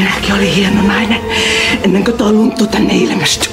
minäkin 0.00 0.34
olin 0.34 0.54
hieno 0.54 0.82
nainen 0.82 1.20
ennen 1.84 2.04
kuin 2.04 2.16
tuo 2.16 2.32
lunttu 2.32 2.66
tänne 2.66 2.94
ilmestyi. 2.94 3.52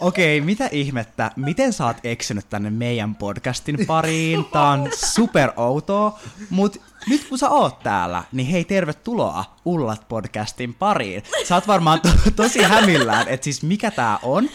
Okei, 0.00 0.40
mitä 0.40 0.68
ihmettä? 0.72 1.30
Miten 1.36 1.72
sä 1.72 1.86
oot 1.86 1.96
eksynyt 2.04 2.48
tänne 2.50 2.70
meidän 2.70 3.14
podcastin 3.14 3.86
pariin? 3.86 4.44
Tää 4.44 4.70
on 4.70 4.90
super 4.94 5.50
outoa, 5.56 6.18
mut 6.50 6.80
nyt 7.08 7.24
kun 7.28 7.38
sä 7.38 7.50
oot 7.50 7.80
täällä, 7.80 8.24
niin 8.32 8.48
hei 8.48 8.64
tervetuloa 8.64 9.56
Ullat 9.64 10.08
podcastin 10.08 10.74
pariin. 10.74 11.22
Sä 11.44 11.54
oot 11.54 11.68
varmaan 11.68 12.00
to- 12.00 12.30
tosi 12.36 12.62
hämillään, 12.62 13.28
että 13.28 13.44
siis 13.44 13.62
mikä 13.62 13.90
tää 13.90 14.18
on. 14.22 14.48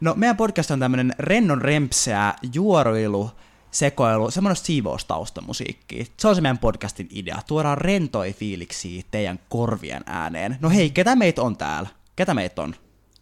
No 0.00 0.14
meidän 0.16 0.36
podcast 0.36 0.70
on 0.70 0.80
tämmönen 0.80 1.14
rennon 1.18 1.62
rempseä 1.62 2.34
juoruilu, 2.52 3.30
sekoilu, 3.74 4.30
semmoinen 4.30 4.56
siivoustaustamusiikki. 4.64 6.12
Se 6.16 6.28
on 6.28 6.34
se 6.34 6.40
meidän 6.40 6.58
podcastin 6.58 7.08
idea. 7.10 7.38
Tuodaan 7.46 7.78
rentoi 7.78 8.32
fiiliksi 8.32 9.06
teidän 9.10 9.38
korvien 9.48 10.02
ääneen. 10.06 10.56
No 10.60 10.70
hei, 10.70 10.90
ketä 10.90 11.16
meitä 11.16 11.42
on 11.42 11.56
täällä? 11.56 11.88
Ketä 12.16 12.34
meitä 12.34 12.62
on? 12.62 12.74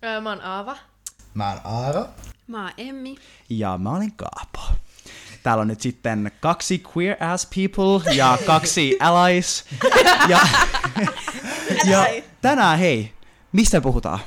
Öö, 0.05 0.21
mä 0.21 0.29
oon 0.29 0.41
Aava. 0.41 0.77
Mä 1.35 1.51
oon 1.51 1.61
Aaro. 1.65 2.07
Mä 2.47 2.63
oon 2.63 2.73
Emmi. 2.79 3.17
Ja 3.51 3.79
mä 3.79 3.91
olin 3.91 4.13
Kaapo. 4.17 4.61
Täällä 5.43 5.61
on 5.61 5.69
nyt 5.69 5.81
sitten 5.81 6.33
kaksi 6.41 6.83
queer 6.97 7.25
ass 7.25 7.49
people 7.55 8.15
ja 8.15 8.39
kaksi 8.47 8.97
allies. 9.01 9.65
Ja, 10.29 10.39
ja 11.85 12.07
tänään 12.41 12.79
hei, 12.79 13.13
mistä 13.53 13.81
puhutaan? 13.81 14.19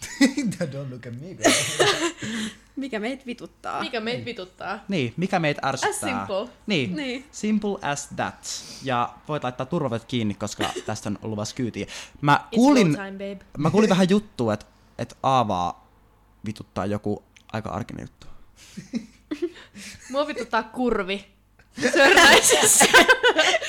Don't 0.60 0.90
look 0.90 1.06
at 1.06 1.20
me, 1.20 1.34
girl. 1.34 1.52
Mikä 2.76 3.00
meitä 3.00 3.26
vituttaa? 3.26 3.80
Mikä 3.80 4.00
meitä 4.00 4.24
vituttaa? 4.24 4.78
Niin, 4.88 5.14
mikä 5.16 5.38
meitä 5.38 5.60
ärsyttää? 5.68 5.90
As 5.90 6.00
simple. 6.26 6.48
Niin, 6.66 6.96
Niin. 6.96 7.24
simple 7.32 7.78
as 7.82 8.08
that. 8.16 8.46
Ja 8.82 9.14
voit 9.28 9.44
laittaa 9.44 9.66
turvavyöt 9.66 10.04
kiinni, 10.04 10.34
koska 10.34 10.70
tästä 10.86 11.08
on 11.08 11.18
luvassa 11.22 11.54
kyytiä. 11.56 11.86
Mä 12.20 12.44
kuulin, 12.54 12.92
time, 12.92 13.12
babe. 13.12 13.38
mä 13.58 13.70
kuulin 13.70 13.88
vähän 13.90 14.10
juttua, 14.10 14.54
että 14.54 14.66
et 14.98 15.16
Aavaa 15.22 15.88
vituttaa 16.46 16.86
joku 16.86 17.22
aika 17.52 17.70
arkinen 17.70 18.04
juttu. 18.04 18.26
Mua 20.10 20.26
vituttaa 20.26 20.62
kurvi. 20.62 21.24
Sörnäisessä. 21.92 22.84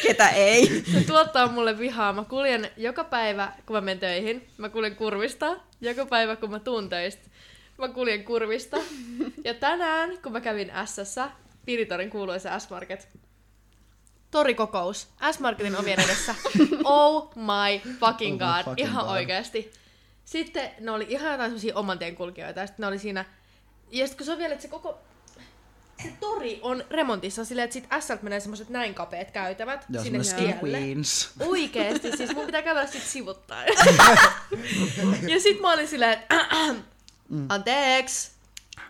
Ketä 0.03 0.29
ei? 0.29 0.83
Se 0.93 1.01
tuottaa 1.07 1.47
mulle 1.47 1.77
vihaa. 1.79 2.13
Mä 2.13 2.23
kuljen 2.23 2.71
joka 2.77 3.03
päivä, 3.03 3.51
kun 3.65 3.75
mä 3.75 3.81
menen 3.81 3.99
töihin. 3.99 4.47
Mä 4.57 4.69
kuljen 4.69 4.95
kurvista. 4.95 5.57
Joka 5.81 6.05
päivä, 6.05 6.35
kun 6.35 6.49
mä 6.51 6.59
tuun 6.59 6.89
töistä. 6.89 7.29
Mä 7.77 7.87
kuljen 7.87 8.23
kurvista. 8.23 8.77
Ja 9.43 9.53
tänään, 9.53 10.17
kun 10.23 10.31
mä 10.31 10.41
kävin 10.41 10.71
Sssä, 10.85 11.29
Piritorin 11.65 12.09
kuuluisa 12.09 12.59
S-Market, 12.59 13.07
torikokous 14.31 15.07
S-Marketin 15.31 15.75
ovien 15.75 15.99
edessä. 15.99 16.35
Oh 16.83 17.31
my 17.35 17.91
fucking 17.99 18.41
Oh 18.41 18.47
my 18.47 18.53
god. 18.55 18.65
fucking 18.65 18.89
ihan 18.89 19.05
god. 19.05 19.13
oikeasti. 19.13 19.71
Sitten 20.25 20.71
ne 20.79 20.91
oli 20.91 21.05
ihan 21.09 21.31
jotain 21.31 21.49
semmosia 21.49 21.75
oman 21.75 21.99
tien 21.99 22.15
kulkijoita. 22.15 22.59
Ja 22.59 22.67
sitten 22.67 22.83
ne 22.83 22.87
oli 22.87 22.99
siinä... 22.99 23.25
Ja 23.91 24.07
sitten 24.07 24.17
kun 24.17 24.25
se 24.25 24.31
on 24.31 24.37
vielä, 24.37 24.53
että 24.53 24.61
se 24.61 24.67
koko... 24.67 24.99
Se 26.03 26.13
tori 26.19 26.59
on 26.61 26.83
remontissa 26.89 27.45
silleen, 27.45 27.63
että 27.63 27.73
sit 27.73 27.87
SLt 27.99 28.21
menee 28.21 28.39
semmoset 28.39 28.69
näin 28.69 28.93
kapeat 28.93 29.31
käytävät 29.31 29.85
Ja 29.89 30.03
sinne 30.03 30.19
tielle. 30.37 30.77
Queens. 30.77 31.29
Oikeesti, 31.39 32.17
siis 32.17 32.35
mun 32.35 32.45
pitää 32.45 32.61
kävellä 32.61 32.87
sit 32.87 33.03
sivuttain. 33.03 33.67
ja 35.31 35.39
sit 35.39 35.61
mä 35.61 35.73
olin 35.73 35.87
silleen, 35.87 36.13
että 36.13 36.35
anteeksi, 37.49 38.31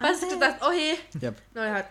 pääsitkö 0.02 0.36
tästä 0.36 0.66
ohi? 0.66 1.06
Jep. 1.22 1.38
No 1.56 1.64
ihan, 1.64 1.84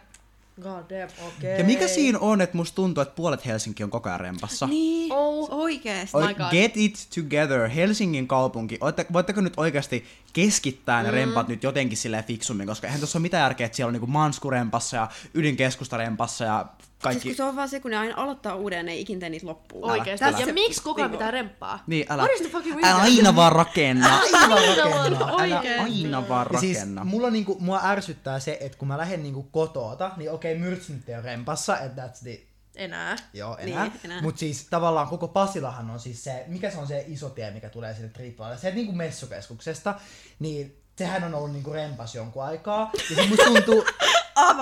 god 0.61 0.73
damn, 0.91 1.29
okei. 1.29 1.59
Ja 1.59 1.65
mikä 1.65 1.89
siinä 1.89 2.19
on, 2.19 2.41
että 2.41 2.57
musta 2.57 2.75
tuntuu, 2.77 3.03
että 3.03 3.15
puolet 3.15 3.47
Helsinki 3.47 3.85
on 3.85 3.91
koko 3.91 4.09
ajan 4.09 4.21
rempassa? 4.21 4.67
Niin, 4.67 5.13
Oh. 5.13 5.49
oikeesti. 5.51 6.17
God. 6.37 6.51
get 6.51 6.73
it 6.77 7.09
together, 7.15 7.69
Helsingin 7.69 8.29
kaupunki. 8.29 8.79
Voitte, 8.81 9.07
voitteko 9.13 9.41
nyt 9.41 9.55
oikeasti 9.57 10.05
keskittää 10.33 11.03
ne 11.03 11.11
rempat 11.11 11.49
nyt 11.49 11.63
jotenkin 11.63 11.99
silleen 11.99 12.25
fiksummin, 12.25 12.67
koska 12.67 12.87
eihän 12.87 13.01
tuossa 13.01 13.19
ole 13.19 13.23
mitään 13.23 13.43
järkeä, 13.43 13.67
että 13.67 13.77
siellä 13.77 13.89
on 13.89 13.93
niinku 13.93 14.07
Mansku-rempassa 14.07 14.97
ja 14.97 15.09
ydinkeskustarempassa 15.35 16.45
ja 16.45 16.67
Siis 17.01 17.15
kaikki... 17.15 17.29
kun 17.29 17.37
se 17.37 17.43
on 17.43 17.57
vaan 17.57 17.69
se, 17.69 17.81
kun 17.81 17.91
ne 17.91 17.97
aina 17.97 18.15
aloittaa 18.17 18.55
uuden, 18.55 18.87
ne 18.87 18.93
ei 18.93 19.01
ikinä 19.01 19.21
tee 19.21 19.29
niitä 19.31 19.47
loppuun. 19.47 19.91
Oikeesti. 19.91 20.25
Älä. 20.25 20.39
Ja 20.39 20.45
se 20.47 20.53
miksi 20.53 20.83
kukaan 20.83 21.11
niinku- 21.11 21.19
pitää 21.19 21.31
remppaa? 21.31 21.83
Niin, 21.87 22.07
älä, 22.09 22.23
What 22.23 22.35
is 22.35 22.41
the 22.41 22.51
fucking 22.51 22.85
älä 22.85 22.97
aina 22.97 23.37
vaan 23.37 23.53
rakenna. 23.53 24.19
Aina 24.19 24.39
Aina 24.55 24.57
rakenna. 24.57 24.91
vaan, 25.21 25.33
Älä 25.33 25.59
oikeesti. 25.61 25.81
aina 26.05 26.29
vaan 26.29 26.47
Ja 26.53 26.61
siis 26.61 26.79
rakenna. 26.79 27.05
mulla, 27.05 27.31
niinku, 27.31 27.57
mua 27.61 27.81
ärsyttää 27.85 28.41
se, 28.41 28.57
että 28.61 28.79
kun 28.79 28.89
mä 28.89 28.99
lähden 28.99 29.23
niinku 29.23 29.43
kotoota, 29.43 30.11
niin 30.17 30.31
okei, 30.31 30.59
myrtsi 30.59 30.93
nyt 30.93 31.09
ei 31.09 31.15
ole 31.15 31.23
rempassa, 31.25 31.79
että 31.79 32.07
that's 32.07 32.23
the... 32.23 32.41
Enää. 32.77 33.17
Joo, 33.33 33.57
Niin, 33.57 33.69
enää. 33.69 33.91
enää. 34.05 34.23
Mut 34.23 34.39
siis 34.39 34.67
tavallaan 34.71 35.07
koko 35.09 35.29
Pasilahan 35.29 35.91
on 35.91 36.01
siis 36.01 36.25
se, 36.25 36.45
mikä 36.47 36.71
se 36.71 36.79
on 36.79 36.87
se 36.87 37.05
iso 37.09 37.29
tie, 37.31 37.51
mikä 37.51 37.69
tulee 37.69 37.95
sinne 37.95 38.09
Triplalle. 38.09 38.59
Se 38.59 38.71
niinku 38.71 38.93
messukeskuksesta, 38.93 39.95
niin 40.39 40.77
sehän 40.99 41.25
on 41.25 41.35
ollut 41.35 41.53
niinku 41.53 41.73
rempas 41.73 42.15
jonkun 42.15 42.45
aikaa. 42.45 42.91
Ja 43.11 43.17
se 43.17 43.27
musta 43.29 43.45
tuntuu, 43.45 43.85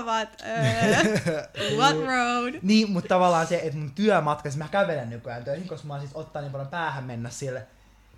Vaan, 0.06 0.22
että, 0.22 0.44
öö, 0.44 1.76
what 1.78 1.96
road? 1.96 2.54
niin, 2.62 2.90
mutta 2.90 3.08
tavallaan 3.08 3.46
se, 3.46 3.60
että 3.64 3.78
mun 3.78 3.90
työmatka, 3.90 4.50
siis 4.50 4.58
mä 4.58 4.68
kävelen 4.68 5.10
nykyään 5.10 5.44
töihin, 5.44 5.68
koska 5.68 5.86
mä 5.86 5.94
oon 5.94 6.00
siis 6.00 6.14
ottaa 6.14 6.42
niin 6.42 6.52
paljon 6.52 6.68
päähän 6.68 7.04
mennä 7.04 7.30
sille. 7.30 7.66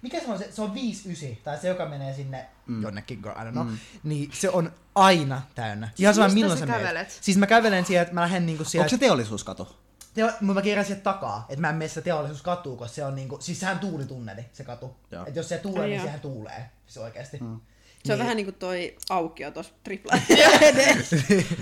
Mikä 0.03 0.21
se 0.21 0.27
on 0.27 0.39
se? 0.39 0.53
Se 0.53 0.63
on 0.63 0.73
5-9, 0.73 1.37
tai 1.45 1.59
se, 1.59 1.69
joka 1.69 1.87
menee 1.87 2.15
sinne 2.15 2.47
mm. 2.67 2.83
jonnekin, 2.83 3.21
girl, 3.23 3.37
I 3.37 3.45
don't 3.45 3.53
know. 3.53 3.67
Mm. 3.67 3.79
Niin 4.05 4.31
se 4.33 4.51
on 4.51 4.73
aina 4.95 5.43
täynnä. 5.55 5.89
Ihan 5.99 6.15
sama 6.15 6.29
milloin 6.29 6.59
sä 6.59 6.67
kävelet? 6.67 7.19
Siis 7.21 7.37
mä 7.37 7.47
kävelen 7.47 7.87
sieltä, 7.87 8.03
että 8.03 8.15
mä 8.15 8.21
lähden 8.21 8.47
niinku 8.47 8.61
Onko 8.61 8.71
sieltä... 8.71 8.89
se 8.89 8.99
teollisuuskatu? 8.99 9.69
Teo, 10.15 10.27
mutta 10.27 10.55
mä 10.55 10.63
kierrän 10.63 10.85
sieltä 10.85 11.03
takaa, 11.03 11.47
että 11.49 11.61
mä 11.61 11.69
en 11.69 11.75
mene 11.75 11.89
sitä 11.89 12.01
teollisuuskatuun, 12.01 12.79
koska 12.79 12.95
se 12.95 13.05
on 13.05 13.15
niinku, 13.15 13.39
siis 13.41 13.61
sehän 13.61 13.79
tuulitunneli, 13.79 14.45
se 14.53 14.65
katu. 14.65 14.97
Että 15.27 15.41
jos 15.41 15.49
se 15.49 15.59
tuulee, 15.59 15.83
Ai 15.83 15.89
niin 15.89 15.97
joo. 15.97 16.05
sehän 16.05 16.21
tuulee, 16.21 16.71
siis 16.87 16.99
oikeesti. 16.99 17.39
Mm. 17.39 17.61
Se 18.05 18.13
on 18.13 18.19
vähän 18.19 18.37
niinku 18.37 18.53
toi 18.53 18.97
aukio 19.11 19.51
tossa 19.51 19.73
tripla. 19.85 20.13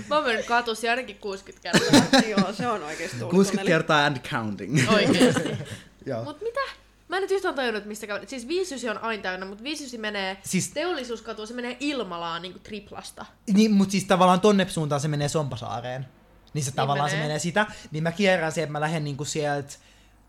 Mä 0.09 0.15
oon 0.15 0.25
mennyt 0.25 0.45
katusi 0.45 0.89
ainakin 0.89 1.15
60 1.15 1.71
kertaa. 1.71 2.19
Joo, 2.37 2.53
se 2.53 2.67
on 2.67 2.83
oikeesti 2.83 3.17
60 3.17 3.29
tuulitunneli. 3.29 3.67
kertaa 3.69 4.05
and 4.05 4.17
counting. 4.19 4.79
Oikeesti. 4.93 5.49
Joo. 6.05 6.23
Mut 6.23 6.41
mitä? 6.41 6.59
Mä 7.07 7.15
en 7.17 7.21
nyt 7.21 7.31
yhtään 7.31 7.55
tajunnut, 7.55 7.85
mistä 7.85 8.07
kävelet. 8.07 8.29
Siis 8.29 8.47
59 8.47 8.97
on 8.97 9.03
aina 9.03 9.23
täynnä, 9.23 9.45
mutta 9.45 9.63
59 9.63 10.01
menee 10.01 10.37
Siis- 10.43 10.69
teollisuuskatu, 10.69 11.45
se 11.45 11.53
menee 11.53 11.77
Ilmalaan 11.79 12.41
niinku 12.41 12.59
triplasta. 12.59 13.25
Niin, 13.53 13.71
mutta 13.71 13.91
siis 13.91 14.05
tavallaan 14.05 14.41
tonne 14.41 14.69
suuntaan 14.69 15.01
se 15.01 15.07
menee 15.07 15.29
Sompasaareen. 15.29 16.05
Niin 16.53 16.63
se 16.63 16.71
tavallaan 16.71 17.09
se 17.09 17.15
menee. 17.15 17.27
menee 17.27 17.39
sitä. 17.39 17.65
Niin 17.91 18.03
mä 18.03 18.11
kierrän 18.11 18.51
sieltä, 18.51 18.71
mä 18.71 18.81
lähden 18.81 19.03
niinku 19.03 19.25
sieltä 19.25 19.73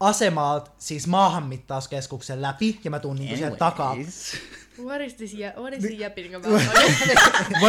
asemalta, 0.01 0.71
siis 0.79 1.07
maahanmittauskeskuksen 1.07 2.43
läpi, 2.43 2.81
ja 2.85 2.91
mä 2.91 2.99
tuun 2.99 3.17
niinku 3.17 3.37
sieltä 3.37 3.57
takaa. 3.57 3.97
What 4.85 5.01
is 5.01 5.15
this, 5.15 5.35
jä- 5.35 5.61
what 5.61 5.73
is 5.75 5.83
he 5.85 5.89
yapping 6.05 6.35
about? 6.35 6.63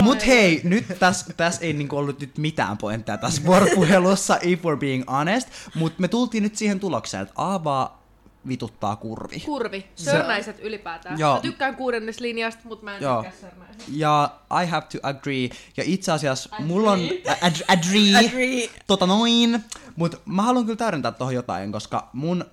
Mut 0.02 0.28
hei, 0.28 0.62
nyt 0.64 0.86
tässä 1.00 1.34
täs 1.38 1.58
ei 1.62 1.74
niinku 1.74 1.98
ollut 1.98 2.20
nyt 2.20 2.38
mitään 2.38 2.78
pointtia 2.78 3.18
tässä 3.18 3.44
vuoropuhelussa, 3.48 4.38
if 4.42 4.60
we're 4.60 4.78
being 4.80 5.04
honest, 5.10 5.48
mut 5.76 6.00
me 6.00 6.08
tultiin 6.08 6.44
nyt 6.44 6.56
siihen 6.56 6.80
tulokseen, 6.80 7.24
että 7.24 7.34
Aava 7.38 8.02
vituttaa 8.48 8.96
kurvi. 8.96 9.40
Kurvi. 9.40 9.86
Sörnäiset 9.96 10.60
ylipäätään. 10.60 11.20
Joo. 11.20 11.36
Mä 11.36 11.42
tykkään 11.42 11.76
kuudenneslinjasta, 11.76 12.62
mutta 12.66 12.86
mä 12.86 12.96
en 12.96 13.02
Joo. 13.04 13.24
tykkää 13.24 13.40
sörnäisestä. 13.42 13.84
Ja 13.92 14.30
I 14.64 14.66
have 14.66 14.86
to 14.92 14.98
agree. 15.04 15.50
Ja 15.78 15.84
itse 15.86 16.12
asiassa 16.12 16.50
mulla 16.60 16.92
on... 16.92 17.00
Ad, 17.42 17.54
agree. 17.68 18.28
Agree. 18.28 18.70
Tota 18.88 19.06
noin. 19.06 19.64
Mut 19.96 20.22
mä 20.26 20.42
haluan 20.42 20.66
kyllä 20.66 20.78
täydentää 20.78 21.12
tohon 21.12 21.34
jotain, 21.36 21.72
koska 21.72 22.10
mun 22.14 22.46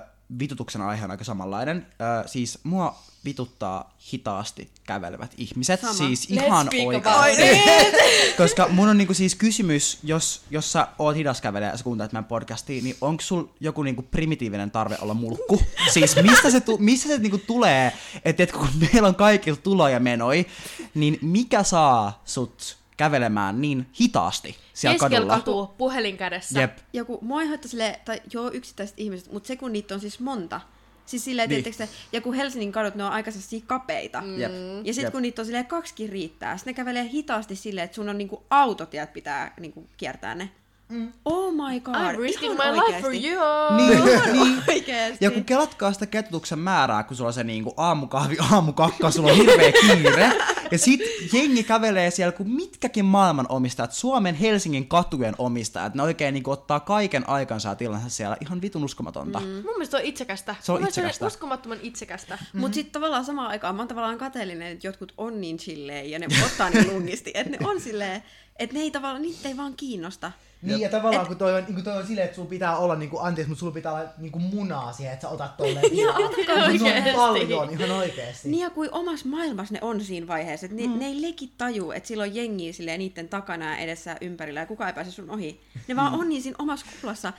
ö, 0.00 0.04
vitutuksen 0.38 0.82
aihe 0.82 1.04
on 1.04 1.10
aika 1.10 1.24
samanlainen. 1.24 1.86
Ö, 2.24 2.28
siis 2.28 2.58
mua 2.64 2.98
vituttaa 3.26 3.96
hitaasti 4.12 4.70
kävelevät 4.84 5.34
ihmiset. 5.36 5.80
Sama. 5.80 5.92
Siis 5.92 6.30
Let's 6.30 6.44
ihan 6.44 6.68
oikeasti. 6.86 7.08
about 7.08 7.94
Koska 8.36 8.68
mun 8.68 8.88
on 8.88 8.98
niinku 8.98 9.14
siis 9.14 9.34
kysymys, 9.34 9.98
jos, 10.02 10.42
jos 10.50 10.72
sä 10.72 10.88
oot 10.98 11.16
hidas 11.16 11.40
kävelee 11.40 11.68
ja 11.68 11.76
sä 11.76 11.84
kuuntelet 11.84 12.12
meidän 12.12 12.24
podcastia, 12.24 12.82
niin 12.82 12.96
onko 13.00 13.22
sul 13.22 13.44
joku 13.60 13.82
niinku 13.82 14.02
primitiivinen 14.02 14.70
tarve 14.70 14.98
olla 15.00 15.14
mulkku? 15.14 15.62
Siis 15.94 16.16
mistä 16.22 16.50
se, 16.50 16.60
tu- 16.60 16.78
missä 16.78 17.08
se 17.08 17.18
niinku 17.18 17.38
tulee, 17.38 17.92
että 18.24 18.42
et 18.42 18.52
kun 18.52 18.68
meillä 18.80 19.08
on 19.08 19.14
kaikilla 19.14 19.58
tuloja 19.62 20.00
menoi, 20.00 20.46
niin 20.94 21.18
mikä 21.22 21.62
saa 21.62 22.22
sut 22.24 22.76
kävelemään 22.96 23.60
niin 23.60 23.86
hitaasti 24.00 24.56
siellä 24.74 24.94
Keskellä 24.94 25.16
kadulla? 25.16 25.36
katua, 25.36 25.74
puhelin 25.78 26.16
kädessä. 26.16 26.60
Jep. 26.60 26.78
Joku, 26.92 27.18
mua 27.22 27.42
ei 27.42 27.48
haittaa 27.48 27.68
silleen, 27.70 27.96
tai 28.04 28.20
joo 28.32 28.50
yksittäiset 28.52 28.94
ihmiset, 28.98 29.32
mutta 29.32 29.46
se 29.46 29.56
kun 29.56 29.72
niitä 29.72 29.94
on 29.94 30.00
siis 30.00 30.20
monta. 30.20 30.60
Siis 31.06 31.24
silleen, 31.24 31.48
Niin. 31.50 31.64
niin. 31.78 31.88
ja 32.12 32.20
kun 32.20 32.34
Helsingin 32.34 32.72
kadut, 32.72 32.94
ne 32.94 33.04
on 33.04 33.12
aika 33.12 33.30
sellaisia 33.30 33.60
kapeita. 33.66 34.20
Mm. 34.20 34.38
Jep. 34.40 34.52
Ja 34.84 34.94
sitten 34.94 35.12
kun 35.12 35.22
niitä 35.22 35.42
on 35.42 35.46
silleen 35.46 35.66
kaksikin 35.66 36.08
riittää, 36.08 36.56
sitten 36.56 36.72
ne 36.72 36.76
kävelee 36.76 37.08
hitaasti 37.08 37.56
silleen, 37.56 37.84
että 37.84 37.94
sun 37.94 38.08
on 38.08 38.18
niinku 38.18 38.42
autotiet 38.50 39.12
pitää 39.12 39.54
niinku 39.60 39.86
kiertää 39.96 40.34
ne. 40.34 40.50
Mm. 40.88 41.12
Oh 41.24 41.52
my 41.52 41.80
god. 41.80 41.94
I'm 41.94 42.18
risking 42.18 42.54
my 42.54 42.62
ihan 42.62 42.76
life 42.76 43.00
for 43.00 43.14
you. 43.14 43.76
Niin, 43.76 44.04
niin. 44.32 44.62
Oikeesti. 44.68 45.24
Ja 45.24 45.30
kun 45.30 45.44
kelatkaa 45.44 45.92
sitä 45.92 46.06
kettutuksen 46.06 46.58
määrää, 46.58 47.02
kun 47.02 47.16
sulla 47.16 47.28
on 47.28 47.34
se 47.34 47.44
niinku 47.44 47.74
aamukahvi, 47.76 48.36
aamukakka, 48.52 49.10
sulla 49.10 49.30
on 49.30 49.36
hirveä 49.36 49.72
kiire, 49.72 50.32
Ja 50.70 50.78
sit 50.78 51.00
jengi 51.32 51.62
kävelee 51.64 52.10
siellä, 52.10 52.32
kun 52.32 52.50
mitkäkin 52.50 53.04
maailman 53.04 53.46
omistajat, 53.48 53.92
Suomen 53.92 54.34
Helsingin 54.34 54.88
katujen 54.88 55.34
omistajat, 55.38 55.94
ne 55.94 56.02
oikein 56.02 56.34
niin 56.34 56.42
ottaa 56.48 56.80
kaiken 56.80 57.28
aikansa 57.28 57.74
tilansa 57.74 58.08
siellä. 58.08 58.36
Ihan 58.40 58.62
vitun 58.62 58.84
uskomatonta. 58.84 59.40
Mm. 59.40 59.46
Mun 59.46 59.62
mielestä 59.62 59.90
se 59.90 60.02
on 60.02 60.08
itsekästä. 60.08 60.54
Se 60.60 60.72
on 60.72 60.76
Mun 60.76 60.80
mielestä 60.82 61.00
itsekästä. 61.00 61.26
uskomattoman 61.26 61.78
itsekästä. 61.82 62.38
Mm. 62.52 62.60
Mutta 62.60 62.74
sitten 62.74 62.92
tavallaan 62.92 63.24
samaan 63.24 63.48
aikaan 63.48 63.74
mä 63.74 63.80
oon 63.82 63.88
tavallaan 63.88 64.18
kateellinen, 64.18 64.72
että 64.72 64.86
jotkut 64.86 65.12
on 65.18 65.40
niin 65.40 65.56
chilleen 65.56 66.10
ja 66.10 66.18
ne 66.18 66.26
ottaa 66.46 66.70
niin 66.70 66.88
lungisti, 66.94 67.30
että 67.34 67.50
ne 67.50 67.68
on 67.68 67.80
silleen, 67.80 68.22
että 68.58 68.74
ne 68.76 68.80
ei 68.82 68.90
tavallaan, 68.90 69.22
niitä 69.22 69.48
ei 69.48 69.56
vaan 69.56 69.74
kiinnosta. 69.76 70.32
Niin, 70.62 70.80
ja 70.80 70.88
tavallaan 70.88 71.26
kun 71.26 71.36
toi 71.36 71.54
on, 71.54 71.64
niin 71.68 71.84
toi 71.84 71.96
on 71.96 72.06
silleen, 72.06 72.24
että 72.24 72.34
sulla 72.36 72.48
pitää 72.48 72.76
olla, 72.76 72.96
niin 72.96 73.10
kuin, 73.10 73.22
anteeksi, 73.22 73.48
mutta 73.48 73.60
sulla 73.60 73.72
pitää 73.72 73.92
olla 73.92 74.04
niin 74.18 74.32
kuin 74.32 74.42
munaa 74.42 74.92
siihen, 74.92 75.12
että 75.12 75.22
sä 75.22 75.28
otat 75.28 75.56
tolleen. 75.56 75.92
Ihan 75.92 76.22
Mut 76.22 76.36
ne 76.36 76.52
on 76.52 76.62
oikeesti. 76.62 77.12
paljon, 77.16 77.70
ihan 77.70 77.90
oikeesti. 77.90 78.48
Niin 78.48 78.60
ja 78.62 78.70
kuin 78.70 78.88
omassa 78.92 79.28
maailmassa 79.28 79.74
ne 79.74 79.78
on 79.82 80.00
siinä 80.00 80.26
vaiheessa, 80.26 80.55
että 80.64 80.76
ne, 80.76 80.86
mm. 80.86 80.98
ne 80.98 81.06
ei 81.06 81.22
legit 81.22 81.52
taju, 81.58 81.90
että 81.90 82.06
silloin 82.06 82.34
jengiä 82.34 82.72
silleen 82.72 82.98
niiden 82.98 83.28
takana 83.28 83.64
ja 83.64 83.76
edessä 83.76 84.10
ja 84.10 84.16
ympärillä 84.20 84.60
ja 84.60 84.66
kukaan 84.66 84.88
ei 84.88 84.94
pääse 84.94 85.10
sun 85.10 85.30
ohi. 85.30 85.60
Ne 85.88 85.96
vaan 85.96 86.14
on 86.14 86.28
niin 86.28 86.42
siinä 86.42 86.56
omassa 86.58 86.86
kuplassa. 86.92 87.32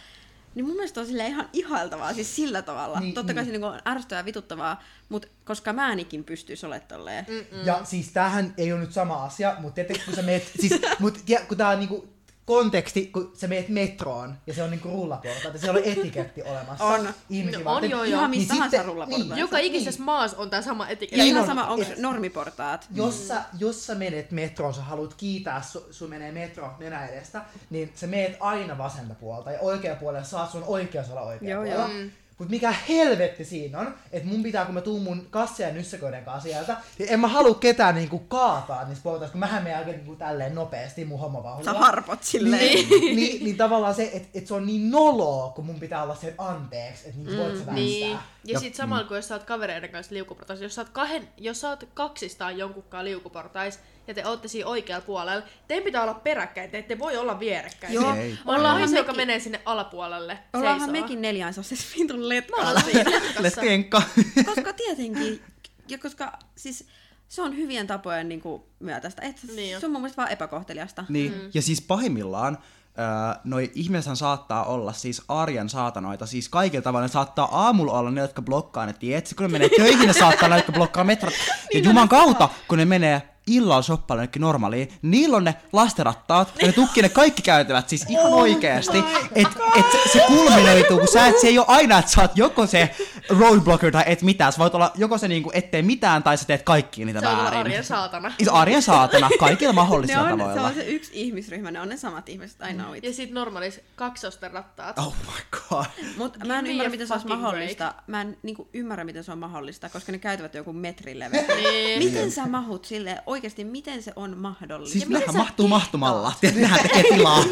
Niin 0.56 0.66
mun 0.66 0.76
mielestä 0.76 1.00
on 1.02 1.08
silleen 1.08 1.30
ihan 1.30 1.50
ihailtavaa, 1.54 2.14
siis 2.14 2.36
sillä 2.36 2.62
tavalla. 2.62 3.00
Niin, 3.00 3.06
Niin, 3.06 3.16
Totta 3.16 3.34
kai 3.34 3.44
niin. 3.44 3.48
se 3.48 3.52
niinku 3.52 3.68
on 3.68 3.82
ärsyttävää 3.88 4.20
ja 4.20 4.26
vituttavaa, 4.26 4.84
mutta 5.10 5.28
koska 5.46 5.74
mä 5.74 5.92
enikin 5.92 6.24
pystyisi 6.24 6.66
olemaan 6.66 6.88
tolleen. 6.88 7.26
Mm. 7.30 7.66
Ja 7.66 7.82
siis 7.84 8.12
tämähän 8.12 8.54
ei 8.58 8.74
ole 8.74 8.82
nyt 8.82 8.94
sama 8.94 9.24
asia, 9.24 9.56
mutta 9.60 9.76
tietysti 9.76 10.06
kun 10.06 10.16
sä 10.16 10.22
meet, 10.22 10.52
siis, 10.60 10.82
mut, 11.00 11.20
tie, 11.26 11.46
kun 11.48 11.58
tää 11.58 11.70
on 11.70 11.80
niinku 11.80 12.08
konteksti, 12.48 13.06
kun 13.06 13.32
sä 13.36 13.48
meet 13.48 13.70
metroon 13.70 14.36
ja 14.48 14.54
se 14.54 14.64
on 14.64 14.70
niinku 14.72 14.88
rullaportaat 14.90 15.54
ja 15.54 15.60
siellä 15.60 15.78
on 15.80 15.86
etiketti 15.86 16.42
olemassa. 16.44 16.84
On. 16.86 17.10
ihmisiä 17.30 17.60
No, 17.60 17.66
varten, 17.66 17.88
on 17.88 17.92
joo, 17.92 18.04
joo. 18.04 18.18
Ihan 18.20 18.30
mistä 18.30 18.42
niin 18.54 18.58
tahansa 18.58 18.70
sitten- 18.78 18.86
rullaportaista. 18.86 19.34
niin, 19.36 19.42
Joka 19.42 19.58
niin. 19.58 19.66
ikisessä 19.76 20.04
maassa 20.04 20.38
on 20.38 20.50
tää 20.50 20.62
sama 20.62 20.84
Ja 20.86 20.90
etiketti. 20.90 21.16
Niin 21.16 21.28
ihan 21.28 21.42
on, 21.42 21.48
sama, 21.48 21.68
onko 21.68 21.86
et- 21.92 21.98
normiportaat. 21.98 22.88
Jos 22.96 23.28
sä, 23.28 23.42
jos 23.60 23.86
sä 23.86 23.96
menet 23.96 24.32
metroon, 24.32 24.74
sä 24.74 24.82
haluat 24.82 25.14
kiitää, 25.14 25.62
su, 25.62 25.88
sun 25.92 26.10
menee 26.10 26.32
metro 26.32 26.72
nenä 26.80 27.08
edestä, 27.08 27.42
niin 27.70 27.92
sä 27.96 28.08
meet 28.08 28.38
aina 28.40 28.78
vasenta 28.78 29.14
puolta 29.16 29.52
ja 29.52 29.60
oikea 29.62 29.96
puolella 29.96 30.26
saat 30.26 30.52
sun 30.52 30.64
oikeus 30.68 31.10
olla 31.10 31.22
oikea 31.22 31.50
Joo, 31.50 31.64
puolella. 31.64 31.90
joo. 31.90 32.10
Mut 32.38 32.50
mikä 32.50 32.72
helvetti 32.90 33.46
siinä 33.46 33.80
on, 33.80 33.96
että 34.12 34.28
mun 34.28 34.44
pitää, 34.44 34.66
kun 34.66 34.74
mä 34.74 34.82
tuun 34.82 35.02
mun 35.02 35.28
kassia 35.30 35.68
ja 35.68 35.74
nyssäköiden 35.74 36.26
kanssa 36.26 36.50
sieltä, 36.50 36.78
niin 37.00 37.10
en 37.10 37.20
mä 37.20 37.28
halua 37.28 37.56
ketään 37.56 37.96
niinku 37.96 38.20
kaataa 38.20 38.86
niissä 38.86 39.04
portaissa, 39.04 39.32
kun 39.32 39.40
mähän 39.40 39.64
menen 39.64 39.88
niinku 39.88 40.16
tälleen 40.16 40.56
nopeasti 40.56 41.06
mun 41.06 41.20
homovauhdilla. 41.20 41.74
Sä 41.74 41.80
harpot 41.80 42.24
silleen. 42.24 42.62
Niin, 42.62 43.16
niin, 43.16 43.44
niin 43.44 43.58
tavallaan 43.58 43.96
se, 43.96 44.12
että 44.14 44.30
et 44.34 44.48
se 44.48 44.54
on 44.54 44.66
niin 44.66 44.92
noloa, 44.92 45.50
kun 45.50 45.66
mun 45.66 45.80
pitää 45.80 46.04
olla 46.04 46.16
se 46.16 46.36
anteeksi, 46.38 47.10
että 47.10 47.22
niin 47.22 47.38
voit 47.38 47.58
sä 47.58 47.66
väistää. 47.66 47.74
Niin. 47.74 48.18
Ja 48.44 48.60
sit 48.60 48.76
samalla 48.76 49.04
kun 49.04 49.18
jos 49.18 49.28
sä 49.28 49.36
oot 49.36 49.44
kavereiden 49.44 49.90
kanssa 49.90 50.16
liukuportaissa, 50.16 50.66
jos 50.66 50.76
sä 50.76 50.82
oot, 50.82 50.90
kahden, 50.90 51.28
jos 51.38 51.62
sä 51.62 51.70
oot 51.70 51.88
kaksistaan 51.94 52.58
jonkunkaan 52.58 53.06
liukuportais 53.06 53.80
ja 54.08 54.14
te 54.14 54.26
ootte 54.26 54.48
siinä 54.48 54.70
oikealla 54.70 55.06
puolella, 55.06 55.44
teidän 55.68 55.84
pitää 55.84 56.04
olla 56.04 56.14
peräkkäin, 56.14 56.72
te 56.72 56.78
ette 56.78 57.00
voi 57.00 57.18
olla 57.18 57.40
vierekkäin. 57.40 57.94
Joo. 57.94 58.16
Ei. 58.16 58.38
On 58.46 58.56
Ollaanhan 58.56 58.82
nainen, 58.82 58.98
joka 58.98 59.14
menee 59.14 59.40
sinne 59.40 59.62
alapuolelle. 59.66 60.40
Ollaanhan 60.54 60.90
seisoo. 60.90 61.02
mekin 61.02 61.22
neljään 61.22 61.54
sellaisessa 61.54 61.88
vitun 62.00 62.30
letkalla. 62.30 62.70
ollaan 62.70 62.86
siinä 62.86 63.12
Let's 63.12 63.24
letkassa. 63.24 63.62
kenkka. 63.62 64.02
koska 64.56 64.74
tietenkin, 64.74 65.42
ja 65.88 65.98
koska 65.98 66.40
siis 66.56 66.86
se 67.28 67.42
on 67.42 67.58
hyvien 67.58 67.88
tapojen 67.88 68.30
niin 68.30 68.42
kuin, 68.42 68.64
myötästä. 68.80 69.22
Et, 69.22 69.36
Niin 69.56 69.80
se 69.80 69.86
on 69.86 69.92
mun 69.92 70.02
mielestä 70.02 70.22
vaan 70.22 70.32
epäkohteliasta. 70.32 71.06
Niin, 71.10 71.32
mm. 71.32 71.50
ja 71.54 71.62
siis 71.62 71.82
pahimmillaan 71.82 72.58
öö, 73.00 73.40
noi 73.44 73.72
ihmisethän 73.76 74.18
saattaa 74.18 74.66
olla 74.66 74.94
siis 74.94 75.22
arjen 75.28 75.70
saatanoita, 75.70 76.26
siis 76.26 76.50
kaikilla 76.50 76.84
tavalla 76.84 77.06
ne 77.06 77.12
saattaa 77.12 77.66
aamulla 77.66 78.00
olla 78.00 78.12
ne, 78.12 78.22
jotka 78.22 78.42
blokkaa 78.42 78.86
ne 78.86 78.94
tiet, 78.94 79.34
kun 79.38 79.44
ne 79.44 79.52
menee 79.52 79.70
töihin, 79.78 80.08
ne 80.08 80.14
saattaa 80.14 80.46
olla 80.46 80.56
jotka 80.56 80.72
blokkaa 80.72 81.04
metrot, 81.04 81.34
ja 81.74 81.80
juman 81.80 82.10
kautta, 82.10 82.50
kun 82.68 82.78
ne 82.78 82.86
menee 82.86 83.37
illalla 83.48 83.82
shoppailemaan 83.82 84.24
jonnekin 84.24 84.42
normaaliin, 84.42 84.90
niillä 85.02 85.38
on 85.38 85.44
ne 85.44 85.56
lastenrattaat, 85.74 86.54
ja 86.62 86.68
ne 86.68 86.74
tukkii 86.74 87.04
ne 87.04 87.10
kaikki 87.10 87.42
käytävät, 87.42 87.90
siis 87.90 88.06
ihan 88.10 88.34
oikeesti, 88.34 89.04
että 89.36 89.60
et 89.76 89.86
se, 89.92 90.10
se 90.12 90.24
kulminoituu, 90.28 90.98
kun 91.00 91.08
sä 91.08 91.28
et, 91.28 91.40
se 91.42 91.48
ei 91.48 91.58
ole 91.58 91.66
aina, 91.70 92.00
että 92.00 92.12
sä 92.12 92.22
oot 92.22 92.32
joko 92.36 92.68
se 92.68 92.96
roadblocker 93.30 93.92
tai 93.92 94.04
et 94.06 94.22
mitään, 94.22 94.52
sä 94.54 94.58
voit 94.58 94.76
olla 94.76 94.92
joko 94.96 95.18
se 95.18 95.28
niinku, 95.28 95.52
ettei 95.54 95.82
mitään, 95.82 96.24
tai 96.24 96.38
sä 96.38 96.46
teet 96.46 96.62
kaikki 96.64 97.06
niitä 97.06 97.20
Se 97.20 97.28
on 97.28 97.38
väärin. 97.38 97.60
arjen 97.60 97.84
saatana. 97.84 98.32
Is 98.40 98.48
arjen 98.48 98.82
saatana, 98.82 99.30
kaikilla 99.40 99.72
Ne 99.74 99.76
mahdollisilla 99.76 100.22
on, 100.22 100.30
se 100.30 100.38
tavoilla. 100.38 100.62
on 100.68 100.74
se 100.74 100.86
yksi 100.86 101.12
ihmisryhmä, 101.14 101.72
ne 101.72 101.80
on 101.82 101.90
ne 101.90 101.98
samat 101.98 102.30
ihmiset, 102.30 102.58
I 102.70 102.74
know 102.74 102.96
it. 102.96 103.04
Ja 103.04 103.14
sit 103.14 103.32
normaalis 103.32 103.82
kaksosten 103.96 104.52
rattaat. 104.52 105.00
Oh 105.00 105.16
my 105.26 105.60
god. 105.70 105.86
Mutta 106.18 106.46
mä 106.46 106.60
en 106.60 106.64
Give 106.64 106.72
ymmärrä, 106.72 106.90
miten 106.90 107.08
se 107.08 107.14
olisi 107.14 107.28
mahdollista. 107.28 107.94
Mä 108.08 108.22
en 108.22 108.38
niinku, 108.44 108.70
ymmärrä, 108.74 109.04
miten 109.04 109.24
se 109.24 109.32
on 109.32 109.38
mahdollista, 109.40 109.90
koska 109.90 110.12
ne 110.12 110.18
käytävät 110.18 110.54
joku 110.54 110.74
metrin 110.74 111.20
leveä. 111.20 111.44
Niin. 111.58 112.04
miten 112.04 112.32
sä 112.32 112.46
mahut 112.46 112.86
sille 112.86 113.24
oikeasti, 113.26 113.64
miten 113.64 114.04
se 114.04 114.14
on 114.16 114.38
mahdollista? 114.38 114.94
Siis 114.94 115.10
nehän 115.10 115.36
mahtuu 115.38 115.66
kehtaat? 115.66 115.70
mahtumalla. 115.82 116.34
Tiedät, 116.42 116.58
nehän 116.60 116.80
tekee 116.80 117.04
tilaa. 117.04 117.44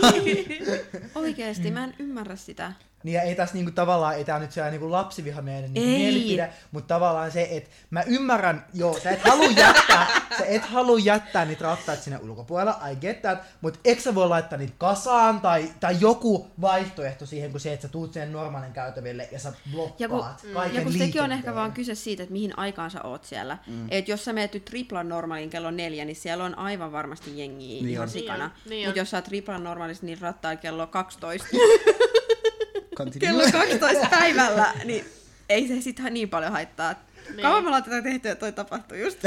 Oikeesti, 1.16 1.71
mä 1.71 1.83
en 1.83 1.94
ymmärrä 2.00 2.36
sitä. 2.36 2.74
Niin 3.06 3.16
ja 3.16 3.22
ei 3.22 3.36
tässä 3.36 3.56
niinku 3.56 3.72
tavallaan, 3.72 4.16
ei 4.16 4.25
tää 4.25 4.40
nyt 4.40 4.52
sellainen 4.52 4.80
niinku 4.80 4.92
lapsivihamielinen 4.92 5.74
niinku 5.74 5.90
mielipide, 5.90 6.50
mutta 6.72 6.94
tavallaan 6.94 7.31
se, 7.31 7.48
että 7.52 7.69
mä 7.90 8.02
ymmärrän, 8.02 8.66
joo, 8.74 9.00
sä 9.04 9.10
et 9.10 9.22
halua 9.22 9.50
jättää, 9.50 10.07
sä 10.38 10.46
et 10.46 10.66
halua 10.66 11.00
jättää 11.00 11.46
niitä 11.46 11.63
rattaita 11.63 12.04
sinne 12.04 12.19
ulkopuolella, 12.24 12.80
I 12.92 12.96
get 12.96 13.22
that, 13.22 13.40
mutta 13.62 13.80
eikö 13.86 14.02
sä 14.02 14.16
voi 14.16 14.30
laittaa 14.30 14.57
niitä 14.57 14.74
kasaan 14.78 15.42
tai, 15.42 15.72
tai 15.80 15.98
joku 16.00 16.48
vaihtoehto 16.62 17.25
siihen, 17.25 17.52
kuin 17.52 17.62
se, 17.62 17.74
että 17.74 17.88
sä 17.88 17.92
tuut 17.92 18.13
sen 18.13 18.31
normaalin 18.31 18.74
käytäville 18.74 19.30
ja 19.31 19.40
sä 19.40 19.54
Ja 20.00 20.10
kun, 20.10 20.18
blokkaat 20.18 20.46
kaiken 20.54 20.75
ja 20.75 20.81
kun 20.81 20.94
sekin 20.94 21.22
on 21.22 21.31
ehkä 21.31 21.56
vaan 21.56 21.72
kyse 21.72 21.96
siitä, 21.96 22.24
että 22.24 22.34
mihin 22.34 22.60
aikaan 22.60 22.92
sä 22.92 23.02
oot 23.02 23.25
siellä. 23.25 23.57
Mm. 23.68 23.88
Et 23.92 24.07
jos 24.07 24.25
sä 24.25 24.34
meet 24.34 24.54
nyt 24.54 24.66
triplan 24.66 25.10
normaalin 25.10 25.50
kello 25.50 25.72
neljä, 25.72 26.06
niin 26.06 26.16
siellä 26.16 26.44
on 26.44 26.57
aivan 26.57 26.92
varmasti 26.92 27.40
jengiä 27.40 27.81
Niin 27.81 27.90
ihan 27.90 28.04
on. 28.04 28.10
sikana. 28.10 28.46
Niin 28.48 28.54
on, 28.66 28.69
niin 28.69 28.88
Mutta 28.88 29.00
jos 29.00 29.10
sä 29.10 29.18
oot 29.18 29.25
triplan 29.25 29.63
normaalissa, 29.63 30.06
niin 30.06 30.22
rattaa 30.22 30.56
kello 30.56 30.88
12, 30.88 31.48
Continue. 32.95 33.27
kello 33.27 33.51
12 33.51 34.07
päivällä, 34.09 34.74
niin 34.83 35.06
ei 35.50 35.68
se 35.68 35.81
sit 35.81 36.00
niin 36.09 36.30
paljon 36.30 36.51
haittaa. 36.51 36.95
Niin. 37.30 37.42
Kauan 37.42 37.63
me 37.63 37.68
ollaan 37.68 37.83
tätä 37.83 38.01
tehty, 38.01 38.30
että 38.30 38.39
toi 38.39 38.51
tapahtui 38.51 39.01
just. 39.01 39.19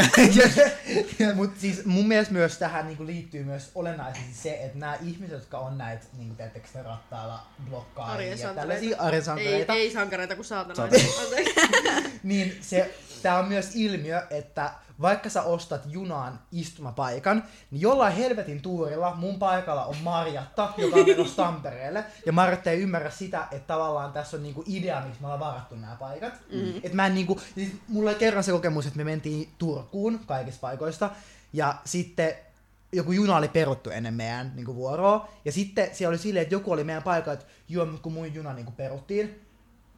Mutta 1.35 1.61
siis 1.61 1.85
mun 1.85 2.09
mielestä 2.09 2.33
myös 2.33 2.59
tähän 2.59 2.87
niinku 2.87 3.07
liittyy 3.07 3.45
myös 3.45 3.71
olennaisesti 3.75 4.35
se, 4.35 4.51
että 4.65 4.79
nämä 4.79 4.99
ihmiset, 5.03 5.35
jotka 5.35 5.59
on 5.59 5.79
näitä 5.79 6.07
niinku, 6.19 6.35
teettekö 6.35 6.69
te 6.73 6.83
rattailla 6.83 7.47
blokkaa 7.69 8.23
ja 8.23 8.55
tällaisia 8.55 8.97
arjen 8.99 9.23
Ei, 9.39 9.65
ei 9.69 9.93
sankareita 9.93 10.35
kuin 10.35 10.47
saatana. 10.47 10.89
Niin 12.23 12.59
se, 12.61 12.95
tää 13.23 13.39
on 13.39 13.49
myös 13.49 13.77
ilmiö, 13.77 14.23
että 14.31 14.71
vaikka 15.01 15.31
sä 15.31 15.43
ostat 15.43 15.83
junaan 15.87 16.41
istumapaikan, 16.53 17.45
niin 17.71 17.81
jollain 17.81 18.15
helvetin 18.15 18.63
tuurilla 18.63 19.15
mun 19.15 19.39
paikalla 19.39 19.85
on 19.85 19.97
Marjatta, 20.03 20.73
joka 20.77 20.97
on 20.97 21.07
menossa 21.07 21.37
Tampereelle. 21.43 22.05
Ja 22.27 22.33
Marjatta 22.33 22.71
ei 22.71 22.81
ymmärrä 22.81 23.11
sitä, 23.11 23.49
että 23.51 23.67
tavallaan 23.67 24.13
tässä 24.13 24.37
on 24.37 24.43
niinku 24.43 24.65
idea, 24.67 25.01
miksi 25.01 25.21
me 25.21 25.27
ollaan 25.27 25.41
varattu 25.41 25.75
nämä 25.75 25.97
paikat. 26.01 26.35
Mm. 26.53 26.73
Et 26.83 26.93
mä 26.93 27.07
en 27.07 27.15
niinku, 27.15 27.41
siis 27.55 27.73
mulla 27.89 28.11
oli 28.11 28.19
kerran 28.19 28.45
se 28.45 28.53
kokemus, 28.53 28.87
että 28.87 28.97
me 28.97 29.05
mentiin 29.05 29.49
Turkuun 29.59 30.21
kaikista 30.27 30.61
paikoista. 30.61 31.11
Ja 31.53 31.75
sitten 31.85 32.35
joku 32.93 33.13
juna 33.13 33.37
oli 33.37 33.49
peruttu 33.49 33.91
ennen 33.91 34.15
meidän 34.15 34.53
niin 34.55 34.75
vuoroa. 34.75 35.29
Ja 35.45 35.53
sitten 35.53 35.89
siellä 35.93 36.11
oli 36.13 36.19
silleen, 36.19 36.43
että 36.43 36.55
joku 36.55 36.73
oli 36.73 36.85
meidän 36.85 37.03
paikalla, 37.03 37.33
että 37.33 37.47
joo, 37.69 37.87
kun 38.03 38.13
mun 38.13 38.35
juna 38.35 38.53
niin 38.53 38.73
peruttiin, 38.73 39.48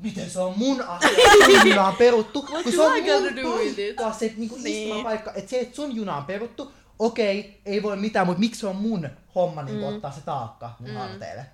miten 0.03 0.31
se 0.31 0.41
on 0.41 0.53
mun 0.57 0.83
asia, 0.83 1.11
juna 1.65 1.87
on 1.87 1.97
peruttu, 1.97 2.47
What 2.51 2.63
kun 2.63 2.73
se 2.73 2.83
on 2.83 2.93
mun 2.93 3.35
to 3.35 3.43
do 3.43 3.57
with 3.57 3.79
it? 3.79 3.97
paikka, 3.97 4.13
se 4.13 4.27
niinku 4.37 4.57
Niin. 4.57 4.91
niin. 4.91 5.05
paikka, 5.05 5.33
että 5.35 5.51
se, 5.51 5.61
että 5.61 5.77
sun 5.77 5.97
juna 5.97 6.17
on 6.17 6.25
peruttu, 6.25 6.73
okei, 6.99 7.61
ei 7.67 7.83
voi 7.83 7.97
mitään, 7.97 8.27
mutta 8.27 8.41
miksi 8.41 8.61
se 8.61 8.67
on 8.67 8.77
mun 8.77 9.09
homma 9.35 9.63
niin 9.63 9.77
mm. 9.77 9.85
ottaa 9.85 10.13
se 10.13 10.21
taakka 10.21 10.77
mun 10.79 10.91
mm. 10.91 10.97
harteille? 10.97 11.47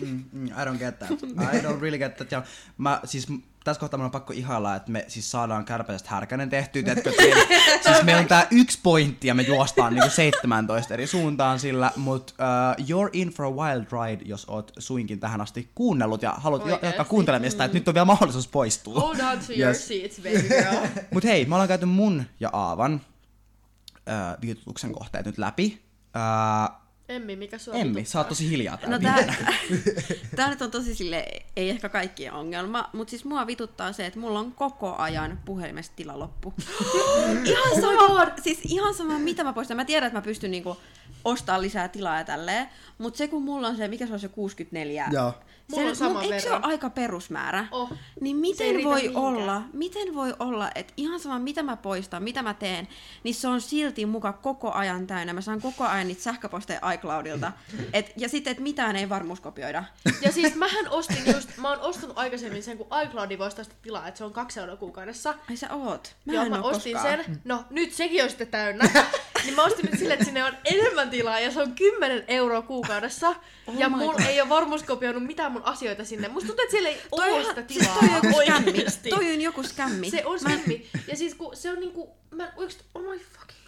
Mm, 0.00 0.24
mm, 0.32 0.46
I 0.46 0.50
don't 0.64 0.78
get 0.78 0.98
that. 0.98 1.10
I 1.54 1.60
don't 1.60 1.80
really 1.80 1.98
get 1.98 2.16
that. 2.16 2.32
Ja 2.32 2.42
mä, 2.78 3.00
siis, 3.04 3.26
tässä 3.64 3.80
kohtaa 3.80 3.98
mun 3.98 4.04
on 4.04 4.10
pakko 4.10 4.32
ihailla, 4.32 4.76
että 4.76 4.90
me 4.92 5.04
siis 5.08 5.30
saadaan 5.30 5.64
kärpäisestä 5.64 6.10
härkänen 6.10 6.50
tehtyä. 6.50 6.92
Että 6.92 7.10
meillä, 7.18 7.44
siis 7.84 8.02
meillä 8.02 8.20
on 8.20 8.28
tää 8.28 8.46
yksi 8.50 8.78
pointti 8.82 9.28
ja 9.28 9.34
me 9.34 9.42
juostaan 9.42 9.94
niinku 9.94 10.10
17 10.10 10.94
eri 10.94 11.06
suuntaan 11.06 11.60
sillä, 11.60 11.92
mutta 11.96 12.34
uh, 12.80 12.84
you're 12.86 13.10
in 13.12 13.28
for 13.28 13.46
a 13.46 13.50
wild 13.50 13.84
ride, 13.92 14.22
jos 14.24 14.44
oot 14.48 14.72
suinkin 14.78 15.20
tähän 15.20 15.40
asti 15.40 15.70
kuunnellut 15.74 16.22
ja 16.22 16.32
haluat 16.32 16.62
Oikeesti. 16.62 16.86
jatkaa 16.86 17.04
kuuntelemista, 17.04 17.64
että 17.64 17.78
nyt 17.78 17.88
on 17.88 17.94
vielä 17.94 18.04
mahdollisuus 18.04 18.48
poistua. 18.48 19.00
Hold 19.00 19.20
on 19.20 19.38
to 19.38 19.52
your 19.52 19.68
Yes. 19.68 19.88
seats, 19.88 20.16
baby 20.16 20.48
girl. 20.48 20.86
Mut 21.14 21.24
hei, 21.24 21.44
me 21.46 21.54
ollaan 21.54 21.68
käyty 21.68 21.86
mun 21.86 22.24
ja 22.40 22.50
Aavan 22.52 22.94
uh, 22.94 24.40
viitutuksen 24.42 24.92
kohteet 24.92 25.26
nyt 25.26 25.38
läpi. 25.38 25.82
Uh, 26.16 26.83
Emmi, 27.08 27.36
mikä 27.36 27.58
sua 27.58 27.74
Emmi, 27.74 28.04
sä 28.04 28.18
oot 28.18 28.28
tosi 28.28 28.50
hiljaa 28.50 28.78
No 28.86 28.98
täällä. 28.98 29.34
tää, 29.44 29.54
tää 30.36 30.50
nyt 30.50 30.62
on 30.62 30.70
tosi 30.70 30.94
sille 30.94 31.26
ei 31.56 31.70
ehkä 31.70 31.88
kaikkien 31.88 32.32
ongelma, 32.32 32.90
mutta 32.92 33.10
siis 33.10 33.24
mua 33.24 33.46
vituttaa 33.46 33.92
se, 33.92 34.06
että 34.06 34.18
mulla 34.18 34.38
on 34.38 34.52
koko 34.52 34.94
ajan 34.96 35.40
puhelimesta 35.44 35.96
tila 35.96 36.18
loppu. 36.18 36.54
ihan 37.44 37.80
sama, 37.80 38.26
siis 38.42 38.58
ihan 38.64 38.94
sama 38.94 39.18
mitä 39.18 39.44
mä 39.44 39.52
poistan. 39.52 39.76
Mä 39.76 39.84
tiedän, 39.84 40.06
että 40.06 40.18
mä 40.18 40.22
pystyn 40.22 40.50
niinku 40.50 40.76
ostaa 41.24 41.60
lisää 41.62 41.88
tilaa 41.88 42.18
ja 42.18 42.24
tälleen. 42.24 42.68
Mutta 42.98 43.18
se 43.18 43.28
kun 43.28 43.42
mulla 43.42 43.68
on 43.68 43.76
se, 43.76 43.88
mikä 43.88 44.06
se 44.06 44.12
on 44.12 44.20
se 44.20 44.28
64, 44.28 45.08
Joo. 45.12 45.32
Mulla 45.70 45.88
on 45.88 45.96
se, 45.96 45.98
saman 45.98 46.22
eikö 46.24 46.40
se 46.40 46.52
ole 46.52 46.60
aika 46.62 46.90
perusmäärä? 46.90 47.66
Oh. 47.70 47.92
Niin 48.20 48.36
miten 48.36 48.84
voi 48.84 48.94
mihinkään. 48.94 49.24
olla, 49.24 49.62
miten 49.72 50.14
voi 50.14 50.34
olla, 50.38 50.70
että 50.74 50.92
ihan 50.96 51.20
sama 51.20 51.38
mitä 51.38 51.62
mä 51.62 51.76
poistan, 51.76 52.22
mitä 52.22 52.42
mä 52.42 52.54
teen, 52.54 52.88
niin 53.24 53.34
se 53.34 53.48
on 53.48 53.60
silti 53.60 54.06
muka 54.06 54.32
koko 54.32 54.72
ajan 54.72 55.06
täynnä. 55.06 55.32
Mä 55.32 55.40
saan 55.40 55.60
koko 55.60 55.84
ajan 55.84 56.08
niitä 56.08 56.22
sähköposteja 56.22 56.92
iCloudilta. 56.92 57.52
Et, 57.92 58.12
ja 58.16 58.28
sitten, 58.28 58.50
että 58.50 58.62
mitään 58.62 58.96
ei 58.96 59.08
varmuuskopioida. 59.08 59.84
Ja 60.22 60.32
siis 60.32 60.54
mähän 60.54 60.88
ostin 60.88 61.34
just, 61.34 61.56
mä 61.56 61.68
oon 61.70 61.80
ostanut 61.80 62.18
aikaisemmin 62.18 62.62
sen, 62.62 62.78
kun 62.78 62.86
iCloudi 63.04 63.38
voisi 63.38 63.56
tästä 63.56 63.74
tilaa, 63.82 64.08
että 64.08 64.18
se 64.18 64.24
on 64.24 64.32
kaksi 64.32 64.60
euroa 64.60 64.76
kuukaudessa. 64.76 65.34
Ai 65.50 65.56
sä 65.56 65.74
oot. 65.74 66.16
Mä 66.24 66.32
Joo, 66.32 66.44
en 66.44 66.50
mä 66.50 66.62
ostin 66.62 66.92
koskaan. 66.92 67.24
sen. 67.24 67.40
No, 67.44 67.64
nyt 67.70 67.92
sekin 67.92 68.22
on 68.22 68.28
sitten 68.28 68.48
täynnä. 68.48 68.88
niin 69.44 69.54
mä 69.54 69.64
ostin 69.64 69.84
nyt 69.90 69.98
silleen, 69.98 70.12
että 70.12 70.24
sinne 70.24 70.44
on 70.44 70.52
enemmän 70.64 71.10
tilaa 71.10 71.40
ja 71.40 71.50
se 71.50 71.62
on 71.62 71.72
10 71.72 72.24
euroa 72.28 72.62
kuukaudessa. 72.62 73.28
Oh 73.66 73.74
ja 73.78 73.88
mulla 73.88 74.12
God. 74.12 74.22
ei 74.28 74.40
ole 74.40 74.48
varmuuskopioinut 74.48 75.24
mitään 75.24 75.52
mun 75.52 75.64
asioita 75.64 76.04
sinne. 76.04 76.28
Musta 76.28 76.46
tuntuu, 76.46 76.62
että 76.62 76.70
siellä 76.70 76.88
ei 76.88 77.00
Toi 77.10 77.32
ole 77.32 77.44
sitä 77.44 77.64
siis 77.68 77.88
tilaa 77.88 78.20
toi 78.20 78.50
on 78.54 78.60
joku 78.70 78.82
skämmi. 78.88 79.10
Toi 79.10 79.34
on 79.34 79.40
joku 79.40 79.62
skämmi. 79.62 80.10
Se 80.10 80.22
on 80.24 80.40
skämmi. 80.40 80.86
Ja 81.08 81.16
siis 81.16 81.34
kun 81.34 81.56
se 81.56 81.70
on 81.70 81.80
niinku, 81.80 82.16
mä 82.30 82.52
oikeesti, 82.56 82.84
oh 82.94 83.02
my 83.02 83.18
fucking 83.18 83.64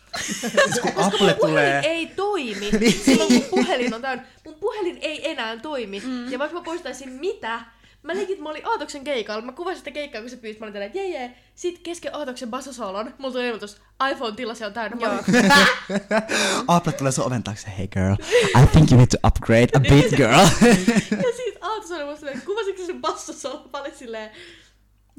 Kun 0.83 0.93
koska 0.93 1.05
Apple 1.07 1.27
mun 1.27 1.35
puhelin 1.35 1.37
tulee... 1.37 1.81
ei 1.85 2.07
toimi. 2.07 2.71
Silloin 3.05 3.29
kun 3.29 3.45
puhelin 3.51 3.95
on 3.95 4.03
täynnä. 4.03 4.27
Mun 4.45 4.55
puhelin 4.55 4.99
ei 5.01 5.31
enää 5.31 5.57
toimi. 5.57 6.01
Mm. 6.01 6.33
Ja 6.33 6.39
vaikka 6.39 6.59
mä 6.59 6.65
poistaisin 6.65 7.09
mitä, 7.09 7.61
mä 8.07 8.15
legit, 8.15 8.41
mä 8.41 8.49
olin 8.49 8.67
Aatoksen 8.67 9.05
keikalla. 9.05 9.43
Mä 9.43 9.53
kuvasin 9.53 9.79
sitä 9.79 9.91
keikkaa, 9.91 10.21
kun 10.21 10.31
se 10.31 10.37
pyysi. 10.37 10.61
Mä 10.61 10.65
olin 10.65 10.73
tälleen, 10.73 10.87
että 10.87 10.99
jee 10.99 11.09
jee. 11.09 11.37
Sit 11.55 11.79
kesken 11.79 12.15
Aatoksen 12.15 12.51
bassosolon, 12.51 13.15
mulla 13.19 13.33
tuli 13.33 13.47
ilmoitus, 13.47 13.81
iPhone 14.13 14.37
tilasi 14.37 14.65
on 14.65 14.73
täynnä. 14.73 14.97
Joo. 15.01 15.15
Apple 16.69 16.93
tulee 16.93 17.13
sun 17.13 17.25
oven 17.25 17.43
taakse, 17.43 17.69
hey 17.79 17.87
girl, 17.87 18.15
I 18.63 18.67
think 18.73 18.91
you 18.91 18.99
need 18.99 19.09
to 19.09 19.29
upgrade 19.29 19.69
a 19.75 19.81
bit 19.81 20.17
girl. 20.17 20.33
ja 21.25 21.33
sit 21.37 21.57
Aatos 21.61 21.91
oli 21.91 22.05
musta 22.05 22.19
silleen, 22.19 22.43
kuvasitko 22.47 22.87
sen 22.87 23.01
bassosolon? 23.01 23.71
Mä 23.73 23.81
olin 23.81 23.97
silleen, 23.97 24.31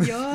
Joo. 0.08 0.34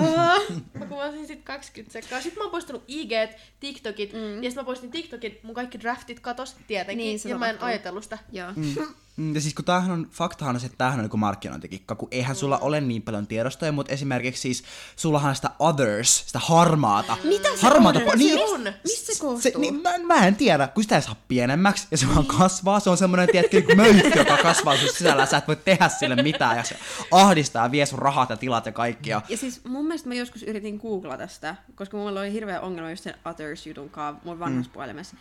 Mä 0.75 0.87
kuvasin 0.89 1.27
sit 1.27 1.43
20 1.45 1.93
sekkaa. 1.93 2.21
Sitten 2.21 2.39
mä 2.39 2.45
oon 2.45 2.51
poistanut 2.51 2.85
IG, 2.89 3.13
TikTokit, 3.61 4.13
mm. 4.13 4.43
ja 4.43 4.51
sitten 4.51 4.55
mä 4.55 4.65
poistin 4.65 4.91
TikTokit, 4.91 5.43
mun 5.43 5.55
kaikki 5.55 5.81
draftit 5.81 6.21
katos, 6.21 6.57
tietenkin, 6.67 7.05
Niin, 7.05 7.21
ja 7.25 7.39
mä 7.39 7.51
en 7.51 7.63
ajatellut 7.63 8.05
sitä. 8.05 8.19
Joo. 8.33 8.53
Mm, 8.57 8.75
Ja 9.35 9.41
siis 9.41 9.55
kun 9.55 9.65
tämähän 9.65 9.91
on, 9.91 10.09
faktahan 10.11 10.57
on 10.57 10.61
se, 10.61 10.67
että 10.67 10.79
tämähän 10.79 10.99
on 10.99 11.05
niinku 11.05 11.17
markkinointikikka, 11.17 11.95
kun 11.95 12.09
eihän 12.11 12.37
sulla 12.37 12.59
ole 12.59 12.81
niin 12.81 13.03
paljon 13.03 13.27
tiedostoja, 13.27 13.73
mutta 13.73 13.93
esimerkiksi 13.93 14.43
siis 14.43 14.65
sullahan 14.97 15.37
sitä 15.37 15.51
others, 15.59 16.23
sitä 16.27 16.39
harmaata. 16.39 17.17
Mitä 17.25 17.49
se 17.57 17.63
harmaata 17.63 17.99
on? 17.99 18.05
po- 18.05 18.17
niin, 18.17 18.39
Se 18.39 18.45
on. 18.45 18.73
Mistä 18.85 19.13
se 19.13 19.21
koostuu? 19.21 19.53
se, 19.53 19.59
niin, 19.59 19.83
mä, 19.83 19.99
mä, 19.99 20.27
en 20.27 20.37
tiedä, 20.37 20.69
kun 20.69 20.83
sitä 20.83 20.97
ei 20.97 21.03
saa 21.03 21.17
pienemmäksi 21.29 21.87
ja 21.91 21.99
se 21.99 22.07
vaan 22.09 22.27
kasvaa. 22.27 22.81
Se 22.81 22.91
on 22.91 22.97
semmoinen, 22.97 23.29
tiedätkö, 23.33 23.61
niin 23.61 23.77
möyhky, 23.77 24.19
joka 24.19 24.37
kasvaa 24.37 24.77
sun 24.77 24.89
sisällä. 24.89 25.27
Sä 25.27 25.37
et 25.37 25.49
voi 25.49 25.57
tehdä 25.57 25.89
sille 25.89 26.23
mitään 26.23 26.57
ja 26.57 26.65
se 26.65 26.77
ahdistaa 27.11 27.65
ja 27.65 27.71
vie 27.71 27.87
sun 27.87 27.99
rahat 27.99 28.31
ja 28.31 28.37
tilat 28.37 28.67
ja 28.67 28.73
kaikkia. 28.73 29.23
Ja 29.29 29.37
siis 29.37 29.65
mun 29.65 29.85
mielestä 29.85 30.09
mä 30.09 30.15
joskus 30.15 30.43
yritin 30.43 30.77
googlata 30.77 31.29
sitä, 31.29 31.57
koska 31.75 31.97
mulla 31.97 32.21
oli 32.21 32.33
hirveä 32.33 32.61
ongelma 32.61 32.91
just 32.91 33.05
sen 33.05 33.15
Others-jutun 33.25 33.91
kanssa 33.91 34.21
mun 34.25 34.39
vanhassa 34.39 34.71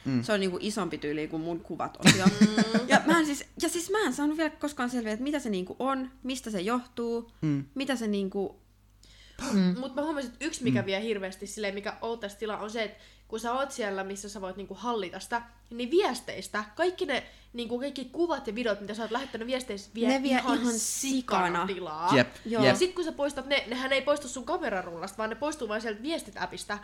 mm. 0.05 0.12
Mm. 0.12 0.24
Se 0.24 0.33
on 0.33 0.39
niinku 0.39 0.57
isompi 0.62 0.98
tyyli 0.98 1.27
kuin 1.27 1.41
mun 1.41 1.60
kuvat 1.60 1.98
osio. 2.05 2.25
ja, 2.88 3.01
mä 3.05 3.19
en 3.19 3.25
siis, 3.25 3.45
ja 3.62 3.69
siis 3.69 3.80
mä 3.89 4.00
en 4.05 4.13
saanut 4.13 4.38
vielä 4.38 4.50
koskaan 4.50 4.89
selviä, 4.89 5.13
että 5.13 5.23
mitä 5.23 5.39
se 5.39 5.50
niinku 5.50 5.75
on, 5.79 6.11
mistä 6.23 6.50
se 6.51 6.61
johtuu, 6.61 7.31
mm. 7.41 7.65
mitä 7.75 7.95
se 7.95 8.07
niinku... 8.07 8.61
Mm. 9.53 9.75
Mutta 9.79 10.01
mä 10.01 10.05
huomasin, 10.05 10.31
että 10.31 10.45
yksi 10.45 10.63
mikä 10.63 10.81
mm. 10.81 10.85
vie 10.85 11.01
hirveästi 11.01 11.47
silleen, 11.47 11.73
mikä 11.73 11.97
outas 12.01 12.35
tila 12.35 12.57
on 12.57 12.69
se, 12.69 12.83
että 12.83 13.03
kun 13.27 13.39
sä 13.39 13.53
oot 13.53 13.71
siellä, 13.71 14.03
missä 14.03 14.29
sä 14.29 14.41
voit 14.41 14.57
niinku 14.57 14.73
hallita 14.73 15.19
sitä, 15.19 15.41
niin 15.69 15.91
viesteistä, 15.91 16.63
kaikki 16.75 17.05
ne 17.05 17.23
niinku, 17.53 17.79
kaikki 17.79 18.05
kuvat 18.05 18.48
ja 18.48 18.55
videot, 18.55 18.81
mitä 18.81 18.93
sä 18.93 19.01
oot 19.01 19.12
lähettänyt 19.12 19.48
viesteistä, 19.48 19.91
vie, 19.96 20.08
Ne 20.08 20.24
vie 20.24 20.31
ihan, 20.31 20.58
ihan 20.62 20.74
sikana 20.74 21.46
sikana. 21.48 21.67
tilaa. 21.67 22.15
Jep, 22.15 22.27
Joo. 22.46 22.63
Ja 22.63 22.70
jep. 22.70 22.77
sit 22.77 22.96
kun 22.96 23.03
sä 23.03 23.12
poistat 23.12 23.46
ne, 23.46 23.63
nehän 23.67 23.93
ei 23.93 24.01
poistu 24.01 24.27
sun 24.27 24.43
kamerarullasta, 24.46 25.17
vaan 25.17 25.29
ne 25.29 25.36
poistuu 25.36 25.67
vain 25.67 25.81
sieltä 25.81 26.01
viestit-appista. 26.01 26.77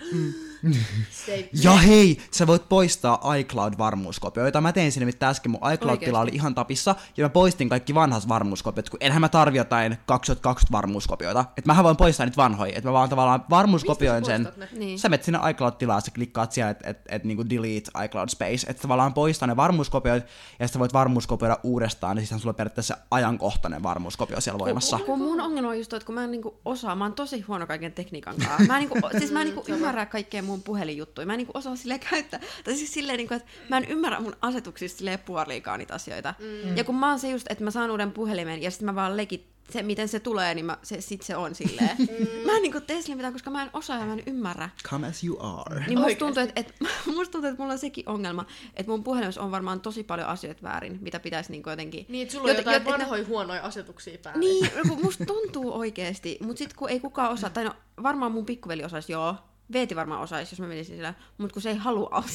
Se 1.12 1.34
ei, 1.34 1.50
Ja 1.64 1.72
hei, 1.72 2.18
sä 2.32 2.48
voit 2.48 2.70
poistaa 2.70 3.22
iCloud-varmuuskopioita. 3.36 4.62
Mä 4.62 4.72
tein 4.74 4.92
sinne 4.92 5.06
nimittäin 5.06 5.30
äsken, 5.32 5.52
mun 5.52 5.62
iCloud-tila 5.74 6.20
oli 6.20 6.32
ihan 6.34 6.56
tapissa, 6.56 6.96
ja 7.18 7.26
mä 7.26 7.30
poistin 7.30 7.70
kaikki 7.70 7.96
vanhat 7.96 8.28
varmuuskopiot, 8.28 8.90
kun 8.90 8.98
enhän 9.02 9.22
mä 9.22 9.30
tarvi 9.30 9.58
jotain 9.58 9.98
2020 10.06 10.72
varmuuskopioita. 10.72 11.46
Et 11.58 11.66
mähän 11.66 11.84
voin 11.84 11.98
poistaa 11.98 12.26
niitä 12.26 12.38
vanhoja, 12.38 12.76
että 12.76 12.90
mä 12.90 12.94
vaan 12.94 13.10
tavallaan 13.10 13.46
varmuuskopioin 13.50 14.26
sen. 14.26 14.54
ne? 14.58 14.70
Niin. 14.72 15.00
Sä 15.00 15.10
menet 15.10 15.24
sinne 15.24 15.40
iCloud-tilaan, 15.50 16.02
sä 16.02 16.12
klikkaat 16.12 16.52
siellä, 16.52 16.72
että 16.72 16.90
et, 16.90 16.98
et, 17.10 17.24
niinku 17.24 17.50
delete 17.50 17.92
iCloud 18.06 18.30
space, 18.30 18.68
että 18.70 18.82
tavallaan 18.82 19.14
poistaa 19.14 19.48
ne 19.48 19.56
varmuuskopioit, 19.56 20.24
ja 20.60 20.68
sitten 20.68 20.80
voit 20.80 20.94
varmuuskopioida 20.94 21.60
uudestaan, 21.64 22.16
niin 22.16 22.26
sitten 22.26 22.40
sulla 22.40 22.52
on 22.52 22.56
periaatteessa 22.56 22.98
ajankohtainen 23.12 23.84
varmuuskopio 23.84 24.42
siellä 24.42 24.60
voimassa. 24.60 24.98
Kun, 24.98 25.06
kun 25.06 25.20
mun 25.20 25.42
ongelma 25.42 25.70
on 25.70 25.78
just 25.78 25.90
toi, 25.90 25.98
että 25.98 26.06
kun 26.06 26.16
mä 26.16 26.24
en 26.24 26.32
niinku 26.32 26.60
osaa, 26.66 26.96
mä 26.96 27.06
oon 27.06 27.14
tosi 27.14 27.42
huono 27.42 27.68
kaiken 27.68 27.94
tekniikan 27.94 28.36
kanssa. 28.36 28.64
Mä 28.68 28.80
en, 28.80 28.90
niinku, 28.90 29.10
siis 29.18 29.32
mä 29.32 29.42
en 29.42 29.48
niinku 29.48 29.64
ymmärrä 29.74 30.06
kaikkea 30.06 30.44
mun 30.44 30.64
puhelinjuttuja. 30.64 31.28
Mä 31.28 31.34
en 31.34 31.38
niinku 31.38 31.58
osaa 31.58 31.76
silleen 31.76 32.00
käyttää. 32.00 32.40
Tai 32.64 32.76
siis 32.76 32.94
silleen, 32.94 33.18
niinku, 33.18 33.34
että 33.34 33.50
mä 33.70 33.78
en 33.78 33.86
ymmärrä 33.86 34.20
mun 34.20 34.36
asetuksista 34.42 34.98
silleen 34.98 35.20
puoliikaa 35.20 35.78
niitä 35.78 35.94
asioita. 35.94 36.34
Mm. 36.40 36.78
Ja 36.78 36.84
kun 36.84 36.96
mä 36.96 37.10
oon 37.10 37.20
se 37.20 37.30
just, 37.30 37.48
että 37.50 37.64
mä 37.64 37.72
saan 37.72 37.92
uuden 37.92 38.12
puhelimen 38.12 38.62
ja 38.62 38.72
sitten 38.72 38.86
mä 38.86 38.96
vaan 38.96 39.18
legit 39.18 39.57
se, 39.72 39.84
miten 39.84 40.08
se 40.08 40.20
tulee, 40.20 40.54
niin 40.56 40.66
mä, 40.66 40.78
se, 40.84 41.02
sit 41.02 41.22
se 41.22 41.36
on 41.36 41.56
silleen. 41.56 41.98
Mä 42.46 42.56
en 42.56 42.62
niinku 42.62 42.82
tee 42.82 43.02
sille 43.02 43.16
mitään, 43.16 43.34
koska 43.34 43.50
mä 43.50 43.64
en 43.64 43.70
osaa 43.74 43.98
ja 44.00 44.06
mä 44.06 44.14
en 44.14 44.24
ymmärrä. 44.28 44.70
Come 44.90 45.08
as 45.08 45.24
you 45.24 45.38
are. 45.40 45.86
Niin 45.88 46.00
musta 46.00 46.20
tuntuu, 46.20 46.44
että, 46.44 46.60
että, 46.60 46.74
musta 47.16 47.32
tuntuu, 47.32 47.50
että 47.50 47.62
mulla 47.64 47.74
on 47.74 47.80
sekin 47.80 48.10
ongelma, 48.10 48.46
että 48.76 48.92
mun 48.92 49.04
puhelimessa 49.04 49.42
on 49.42 49.52
varmaan 49.52 49.82
tosi 49.82 50.04
paljon 50.04 50.28
asioita 50.28 50.64
väärin, 50.64 50.98
mitä 51.02 51.20
pitäisi 51.20 51.52
niinku 51.52 51.70
jotenkin... 51.70 52.06
Niin, 52.10 52.22
että 52.22 52.32
sulla 52.34 52.50
on 52.50 52.56
Jot- 52.56 52.58
jotain 52.58 52.76
jot- 52.76 52.78
että 52.78 52.92
ne- 52.92 52.98
vanhoja 52.98 53.26
huonoja 53.26 53.62
asetuksia 53.62 54.18
päällä. 54.24 54.40
niin, 54.40 54.72
kun 54.90 55.02
musta 55.04 55.26
tuntuu 55.26 55.80
oikeesti, 55.80 56.38
mutta 56.42 56.58
sitten 56.58 56.78
kun 56.78 56.90
ei 56.90 57.00
kukaan 57.00 57.32
osaa, 57.32 57.50
tai 57.50 57.64
no 57.64 57.74
varmaan 58.04 58.32
mun 58.32 58.46
pikkuveli 58.46 58.84
osaisi 58.84 59.12
joo, 59.12 59.36
Veeti 59.74 59.96
varmaan 59.96 60.22
osaisi, 60.22 60.54
jos 60.54 60.60
mä 60.60 60.68
menisin 60.68 60.96
sillä, 60.96 61.14
mutta 61.38 61.54
kun 61.54 61.62
se 61.62 61.70
ei 61.70 61.76
halua 61.76 62.10
auttaa. 62.12 62.32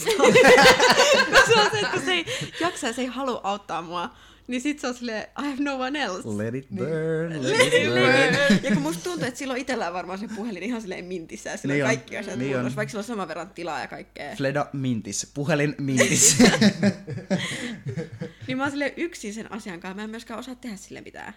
se 1.47 1.61
on 1.61 1.71
se, 1.71 1.79
että 1.79 1.91
kun 1.93 2.01
se 2.05 2.13
ei 2.13 2.25
jaksa 2.61 2.87
ja 2.87 2.93
se 2.93 3.01
ei 3.03 3.07
halua 3.07 3.41
auttaa 3.45 3.83
mua, 3.83 4.11
niin 4.53 4.63
sit 4.63 4.79
se 4.79 4.87
on 4.87 4.95
silleen, 4.95 5.23
I 5.23 5.43
have 5.43 5.57
no 5.59 5.75
one 5.75 6.03
else. 6.03 6.29
Let 6.29 6.55
it 6.55 6.69
burn, 6.75 7.43
let 7.43 7.75
it 7.75 7.89
burn. 7.89 8.65
Ja 8.65 8.71
kun 8.73 8.83
musta 8.83 9.05
tuntuu, 9.05 9.27
että 9.29 9.39
silloin 9.39 9.61
itsellään 9.61 9.93
varmaan 9.93 10.19
se 10.19 10.29
puhelin 10.37 10.63
ihan 10.63 10.81
silleen 10.81 11.05
mintissä 11.05 11.51
ja 11.51 11.57
sillä 11.57 11.75
Niin 11.75 11.85
kaikki 11.85 12.19
asiat 12.19 12.39
niin 12.39 12.51
on. 12.51 12.55
kunnossa, 12.57 12.77
vaikka 12.77 12.91
sillä 12.91 13.01
on 13.01 13.05
saman 13.05 13.29
verran 13.29 13.51
tilaa 13.51 13.81
ja 13.81 13.89
kaikkea. 13.89 14.37
Fleda 14.37 14.67
Mintis, 14.73 15.31
puhelin 15.35 15.75
Mintis. 15.89 16.37
Niin 18.47 18.57
mä 18.57 18.63
oon 18.63 18.71
silleen 18.71 18.93
yksin 18.97 19.35
sen 19.35 19.53
asian 19.53 19.81
kanssa, 19.81 19.97
mä 19.97 20.05
en 20.05 20.11
myöskään 20.11 20.41
osaa 20.41 20.55
tehdä 20.55 20.77
sille 20.77 21.01
mitään. 21.01 21.35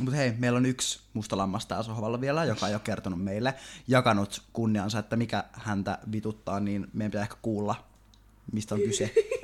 Mutta 0.00 0.16
hei, 0.16 0.32
meillä 0.38 0.56
on 0.56 0.66
yksi 0.66 1.00
musta 1.14 1.36
lammas 1.36 1.66
täällä 1.66 1.82
sohvalla 1.84 2.20
vielä, 2.20 2.44
joka 2.44 2.68
ei 2.68 2.74
ole 2.74 2.80
kertonut 2.84 3.24
meille, 3.24 3.54
jakanut 3.88 4.42
kunniansa, 4.52 4.98
että 4.98 5.16
mikä 5.16 5.44
häntä 5.52 5.98
vituttaa, 6.12 6.60
niin 6.60 6.86
meidän 6.92 7.10
pitää 7.10 7.22
ehkä 7.22 7.36
kuulla, 7.42 7.84
mistä 8.52 8.74
on 8.74 8.80
kyse. 8.80 9.12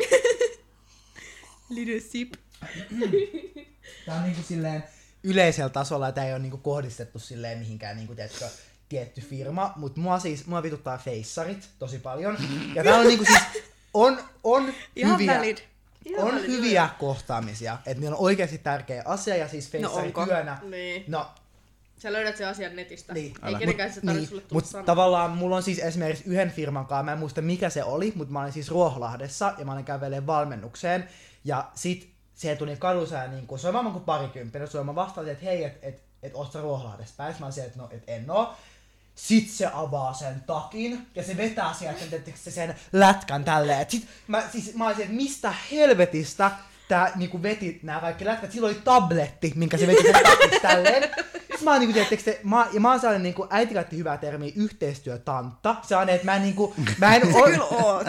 Little 1.68 2.00
sip. 2.00 2.32
Tää 4.06 4.16
on 4.16 4.22
niinku 4.22 4.42
silleen 4.42 4.84
yleisellä 5.22 5.68
tasolla, 5.70 6.12
tää 6.12 6.26
ei 6.26 6.32
ole 6.32 6.38
niinku 6.38 6.56
kohdistettu 6.56 7.18
silleen 7.18 7.58
mihinkään 7.58 7.96
niinku, 7.96 8.14
tiedätkö, 8.14 8.48
tietty 8.88 9.20
firma, 9.20 9.72
mutta 9.76 10.00
mua 10.00 10.18
siis, 10.18 10.46
mua 10.46 10.62
vituttaa 10.62 10.98
feissarit 10.98 11.68
tosi 11.78 11.98
paljon. 11.98 12.38
Ja 12.74 12.84
täällä 12.84 13.00
on 13.00 13.06
niinku 13.06 13.24
siis, 13.24 13.64
on, 13.94 14.18
on 14.44 14.72
Ihan 14.96 15.12
hyviä, 15.12 15.36
valid. 15.38 15.58
Ihan 16.04 16.24
on 16.24 16.34
valid, 16.34 16.46
hyviä 16.46 16.88
kohtaamisia, 16.98 17.78
että 17.86 18.00
niillä 18.00 18.16
on 18.16 18.22
oikeasti 18.22 18.58
tärkeä 18.58 19.02
asia, 19.06 19.36
ja 19.36 19.48
siis 19.48 19.70
feissarityönä, 19.70 20.58
Niin. 20.70 21.04
no 21.08 21.26
Sä 21.98 22.12
löydät 22.12 22.36
sen 22.36 22.48
asian 22.48 22.76
netistä. 22.76 23.12
Niin. 23.12 23.26
Ei 23.26 23.34
Älä. 23.42 23.58
kenenkään 23.58 23.92
se 23.92 24.00
tarvitse 24.00 24.28
sulle 24.28 24.42
tulla 24.42 24.62
Mutta 24.62 24.82
tavallaan 24.82 25.30
mulla 25.30 25.56
on 25.56 25.62
siis 25.62 25.78
esimerkiksi 25.78 26.24
yhden 26.26 26.50
firman 26.50 26.86
kanssa, 26.86 27.02
mä 27.02 27.12
en 27.12 27.18
muista 27.18 27.42
mikä 27.42 27.70
se 27.70 27.84
oli, 27.84 28.12
mutta 28.16 28.32
mä 28.32 28.40
olin 28.40 28.52
siis 28.52 28.70
Ruoholahdessa 28.70 29.54
ja 29.58 29.64
mä 29.64 29.72
olin 29.72 29.84
kävelemään 29.84 30.26
valmennukseen. 30.26 31.08
Ja 31.44 31.70
sit 31.74 32.10
tuli 32.58 32.76
niin 33.30 33.46
kuin, 33.46 33.58
se 33.58 33.68
on 33.68 33.74
varmaan 33.74 33.92
kuin 33.92 34.04
parikymppinen, 34.04 34.68
se 34.68 34.78
on 34.78 34.86
mä 34.86 34.94
vastasin, 34.94 35.32
että 35.32 35.44
hei, 35.44 35.64
että 35.64 35.86
et, 35.86 36.02
et 36.22 36.34
oot 36.34 36.52
sä 36.52 36.60
Ruoholahdessa 36.60 37.14
päin? 37.16 37.34
Mä 37.40 37.46
olisin, 37.46 37.64
että 37.64 37.78
no, 37.78 37.88
et 37.90 38.02
en 38.06 38.30
oo. 38.30 38.54
Sit 39.14 39.50
se 39.50 39.70
avaa 39.72 40.14
sen 40.14 40.44
takin 40.46 41.06
ja 41.14 41.24
se 41.24 41.36
vetää 41.36 41.74
sieltä 41.74 42.00
se 42.34 42.50
sen 42.50 42.76
lätkän 42.92 43.44
tälleen. 43.44 43.80
Et 43.80 43.90
sit 43.90 44.08
mä, 44.26 44.42
siis, 44.52 44.74
mä 44.74 44.86
olisin, 44.86 45.02
että 45.02 45.16
mistä 45.16 45.54
helvetistä 45.70 46.50
tää 46.88 47.12
niinku 47.14 47.42
veti 47.42 47.80
nämä 47.82 48.00
kaikki 48.00 48.24
lätkät. 48.24 48.52
Sillä 48.52 48.66
oli 48.66 48.80
tabletti, 48.84 49.52
minkä 49.56 49.76
se 49.76 49.86
veti 49.86 50.02
sen 50.02 50.22
takista 50.22 50.68
tälleen. 50.68 51.10
Sitten 51.58 51.64
mä 51.64 51.70
oon 51.70 51.80
niinku, 51.80 51.92
tiedättekö 51.92 52.22
te, 52.22 52.40
mä, 52.42 52.66
ja 52.72 52.80
mä 52.80 52.90
oon 52.90 53.00
sellainen 53.00 53.22
niinku, 53.22 53.46
äiti 53.50 53.74
käytti 53.74 53.96
hyvää 53.96 54.16
termiä 54.16 54.52
yhteistyötantta. 54.56 55.76
Se 55.82 55.96
on, 55.96 56.08
että 56.08 56.24
mä 56.24 56.36
en 56.36 56.42
niinku, 56.42 56.74
mä 56.98 57.16
en 57.16 57.22
oot. 57.62 58.06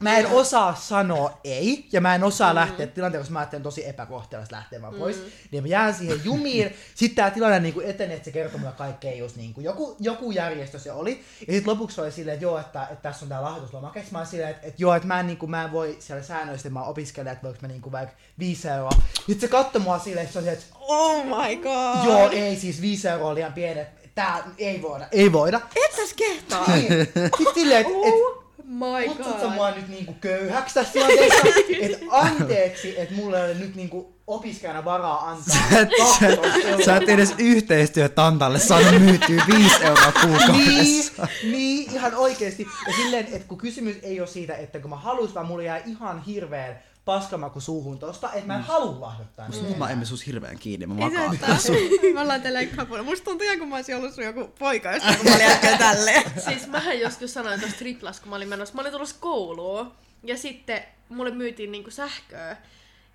mä 0.00 0.16
en 0.16 0.26
osaa 0.26 0.74
sanoa 0.74 1.40
ei, 1.44 1.88
ja 1.92 2.00
mä 2.00 2.14
en 2.14 2.24
osaa 2.24 2.52
mm. 2.52 2.54
lähteä 2.54 2.86
tilanteessa, 2.86 3.22
koska 3.22 3.32
mä 3.32 3.38
ajattelen 3.38 3.62
tosi 3.62 3.88
epäkohteliasta 3.88 4.56
lähtemään 4.56 4.94
pois, 4.94 5.16
mm. 5.16 5.22
niin 5.50 5.62
mä 5.64 5.68
jään 5.68 5.94
siihen 5.94 6.20
jumiin. 6.24 6.72
Sitten 6.94 7.16
tää 7.16 7.30
tilanne 7.30 7.60
niin 7.60 7.74
kuin 7.74 7.86
etenee, 7.86 8.16
että 8.16 8.24
se 8.24 8.32
kertoo 8.32 8.58
mulle 8.58 8.72
kaikkea 8.72 9.16
just 9.16 9.36
niin 9.36 9.54
kuin 9.54 9.64
joku, 9.64 9.96
joku 10.00 10.30
järjestö 10.30 10.78
se 10.78 10.92
oli. 10.92 11.22
Ja 11.46 11.52
sitten 11.52 11.70
lopuksi 11.70 12.00
oli 12.00 12.12
silleen, 12.12 12.34
että 12.34 12.44
joo, 12.44 12.58
että, 12.58 12.82
että 12.82 13.02
tässä 13.02 13.24
on 13.24 13.28
tää 13.28 13.42
lahjoituslomake. 13.42 14.04
Mä 14.10 14.18
olin 14.18 14.30
silleen, 14.30 14.50
että, 14.50 14.66
että 14.66 14.82
joo, 14.82 14.94
että 14.94 15.08
mä 15.08 15.20
en, 15.20 15.26
niin 15.26 15.38
kuin, 15.38 15.50
mä 15.50 15.64
en 15.64 15.72
voi 15.72 15.96
siellä 16.00 16.22
säännöistä, 16.22 16.70
mä 16.70 16.82
opiskelen, 16.82 17.32
että 17.32 17.42
voiko 17.42 17.58
mä 17.62 17.68
niin 17.68 17.82
kuin 17.82 17.92
vaikka 17.92 18.14
viisi 18.38 18.68
euroa. 18.68 18.90
Sitten 19.16 19.40
se 19.40 19.48
katsoi 19.48 19.82
mua 19.82 19.98
silleen, 19.98 20.24
että 20.24 20.32
se 20.32 20.38
oli, 20.38 20.48
että 20.48 20.64
Oh 20.88 21.24
my 21.24 21.56
god! 21.56 22.04
joo, 22.04 22.30
ei 22.30 22.56
siis 22.56 22.81
viisi 22.82 23.08
euroa 23.08 23.28
on 23.28 23.34
liian 23.34 23.52
pienet. 23.52 23.88
Tää 24.14 24.44
ei 24.58 24.82
voida, 24.82 25.06
ei 25.12 25.32
voida. 25.32 25.60
Et 25.76 25.96
säs 25.96 26.14
kehtaa! 26.14 26.64
Niin. 26.66 26.88
Sitten 27.14 27.54
silleen, 27.54 27.80
että 27.80 27.92
et, 28.08 28.42
My 28.64 29.08
Kutsut 29.08 29.40
sä 29.40 29.46
god. 29.46 29.54
mua 29.54 29.70
nyt 29.70 29.88
niinku 29.88 30.12
köyhäksi 30.20 30.74
tässä 30.74 30.92
tilanteessa? 30.92 31.48
Et 31.80 32.00
anteeksi, 32.10 33.00
että 33.00 33.14
mulla 33.14 33.38
ei 33.38 33.44
ole 33.44 33.54
nyt 33.54 33.74
niinku 33.74 34.14
opiskelijana 34.26 34.84
varaa 34.84 35.30
antaa. 35.30 35.56
Sä 35.70 35.80
et, 35.80 35.88
sä, 36.20 36.84
sä 36.84 36.96
et 36.96 37.08
edes 37.08 37.34
yhteistyötantalle 37.38 38.58
saanut 38.58 39.02
myytyä 39.02 39.44
5 39.58 39.84
euroa 39.84 40.12
niin, 40.22 40.38
kuukaudessa. 40.38 41.28
niin, 41.42 41.90
ihan 41.92 42.14
oikeesti. 42.14 42.66
Ja 42.86 42.92
silleen, 42.96 43.26
että 43.32 43.48
kun 43.48 43.58
kysymys 43.58 43.96
ei 44.02 44.20
ole 44.20 44.28
siitä, 44.28 44.56
että 44.56 44.78
kun 44.78 44.90
mä 44.90 44.96
haluaisin, 44.96 45.34
vaan 45.34 45.46
mulla 45.46 45.62
jää 45.62 45.82
ihan 45.86 46.22
hirveän 46.22 46.82
paskamaku 47.04 47.60
suuhun 47.60 47.98
tosta, 47.98 48.32
että 48.32 48.46
mä 48.46 48.54
en 48.56 48.62
halua 48.62 49.00
lahjoittaa 49.00 49.48
niitä. 49.48 49.78
mä 49.78 49.90
emme 49.90 50.04
sus 50.04 50.26
hirveän 50.26 50.58
kiinni, 50.58 50.86
mä 50.86 50.94
Ei 50.94 51.10
se 51.10 51.18
makaan. 51.18 51.28
haittaa. 51.28 51.56
Me 52.14 52.20
ollaan 52.20 52.42
tälleen 52.42 52.68
kapuna. 52.68 53.02
Musta 53.02 53.24
tuntuu 53.24 53.44
ihan, 53.44 53.58
kun 53.58 53.68
mä 53.68 53.74
olisin 53.76 53.96
ollut 53.96 54.14
sun 54.14 54.24
joku 54.24 54.44
poika, 54.58 54.92
jostain, 54.92 55.16
kun 55.16 55.26
mä 55.26 55.34
olin 55.36 55.46
äsken 55.46 55.78
tälleen. 55.78 56.22
Siis 56.44 56.66
mähän 56.66 57.00
joskus 57.00 57.34
sanoin 57.34 57.60
tuossa 57.60 57.78
triplas, 57.78 58.20
kun 58.20 58.30
mä 58.30 58.36
olin 58.36 58.48
menossa. 58.48 58.74
Mä 58.74 58.80
olin 58.80 58.92
tulossa 58.92 59.16
kouluun 59.20 59.92
ja 60.24 60.36
sitten 60.38 60.82
mulle 61.08 61.30
myytiin 61.30 61.72
niinku 61.72 61.90
sähköä. 61.90 62.56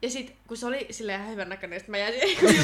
Ja 0.01 0.09
sit 0.09 0.35
kun 0.47 0.57
se 0.57 0.65
oli 0.65 0.87
silleen 0.91 1.19
ihan 1.19 1.31
hyvän 1.31 1.49
näköinen, 1.49 1.79
sit 1.79 1.89
mä 1.89 1.97
jäin 1.97 2.13
siihen 2.13 2.63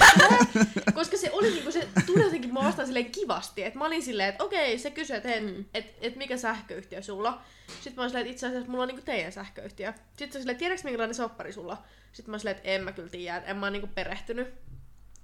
koska 0.94 1.18
se 1.18 1.30
oli 1.32 1.50
niinku, 1.52 1.72
se 1.72 1.88
tuli 2.06 2.24
jotenkin 2.24 2.54
mua 2.54 2.64
vastaan 2.64 2.86
silleen 2.88 3.12
kivasti, 3.12 3.64
että 3.64 3.80
mä 3.80 3.86
olin 3.86 4.04
silleen, 4.04 4.30
että 4.30 4.44
okei, 4.44 4.78
se 4.78 4.92
kysyi, 4.92 5.18
että 5.18 5.30
mm. 5.42 5.66
et, 5.74 5.86
et 6.02 6.16
mikä 6.16 6.38
sähköyhtiö 6.38 7.02
sulla 7.02 7.30
on. 7.30 7.40
Sitten 7.68 7.94
mä 7.96 8.02
olin 8.02 8.10
silleen, 8.10 8.22
että 8.26 8.32
itse 8.34 8.48
asiassa 8.48 8.70
mulla 8.72 8.82
on 8.84 8.88
niinku 8.88 9.06
teidän 9.06 9.32
sähköyhtiö. 9.32 9.94
Sitten 9.94 10.32
se 10.32 10.38
oli 10.38 10.42
silleen, 10.42 10.58
tiedätkö 10.58 10.84
minkälainen 10.84 11.16
soppari 11.16 11.54
sulla 11.54 11.72
on? 11.72 11.78
Sitten 12.12 12.32
mä 12.32 12.34
olin 12.34 12.40
silleen, 12.40 12.58
että 12.58 12.70
en 12.70 12.84
mä 12.84 12.92
kyllä 12.92 13.10
tiedä, 13.10 13.38
en 13.46 13.58
mä 13.58 13.66
oon 13.66 13.74
niinku 13.74 13.90
perehtynyt. 13.96 14.48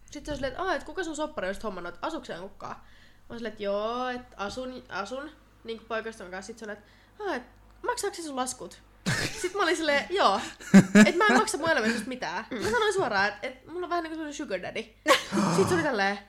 Sitten 0.05 0.25
se 0.25 0.31
oli 0.31 0.35
silleen, 0.37 0.51
että, 0.53 0.63
"Aa, 0.63 0.73
että 0.75 0.85
kuka 0.85 1.03
sun 1.03 1.15
soppari 1.15 1.47
on 1.47 1.53
sit 1.53 1.63
hommannut, 1.63 1.93
että 1.93 2.07
asukseen 2.07 2.41
kukaan? 2.41 2.75
Mä 2.75 2.81
olin 3.29 3.39
silleen, 3.39 3.51
että 3.53 3.63
joo, 3.63 4.07
että 4.09 4.37
asun, 4.37 4.83
asun 4.89 5.31
niin 5.63 5.79
poikaystävän 5.87 6.31
kanssa. 6.31 6.47
Sitten 6.47 6.59
se 6.59 6.71
oli, 6.71 6.79
että, 6.79 7.23
"Aa, 7.29 7.35
että 7.35 7.49
maksaako 7.85 8.15
se 8.15 8.21
sun 8.21 8.35
laskut? 8.35 8.81
Sitten 9.19 9.51
mä 9.57 9.63
olin 9.63 9.77
silleen, 9.77 10.05
joo, 10.09 10.41
että 11.05 11.17
mä 11.17 11.27
en 11.27 11.37
maksa 11.37 11.57
mun 11.57 11.69
elämästä 11.69 12.07
mitään. 12.07 12.45
Mä 12.51 12.69
sanoin 12.69 12.93
suoraan, 12.93 13.27
että, 13.27 13.47
että 13.47 13.71
mulla 13.71 13.85
on 13.85 13.89
vähän 13.89 14.03
niin 14.03 14.17
kuin 14.17 14.33
sugar 14.33 14.61
daddy. 14.61 14.83
Sitten 14.83 15.67
se 15.69 15.73
oli 15.73 15.83
tälleen, 15.83 16.19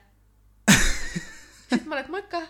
sitten 1.71 1.89
mä 1.89 1.95
olin, 1.95 1.99
että 2.01 2.11
moikka. 2.17 2.41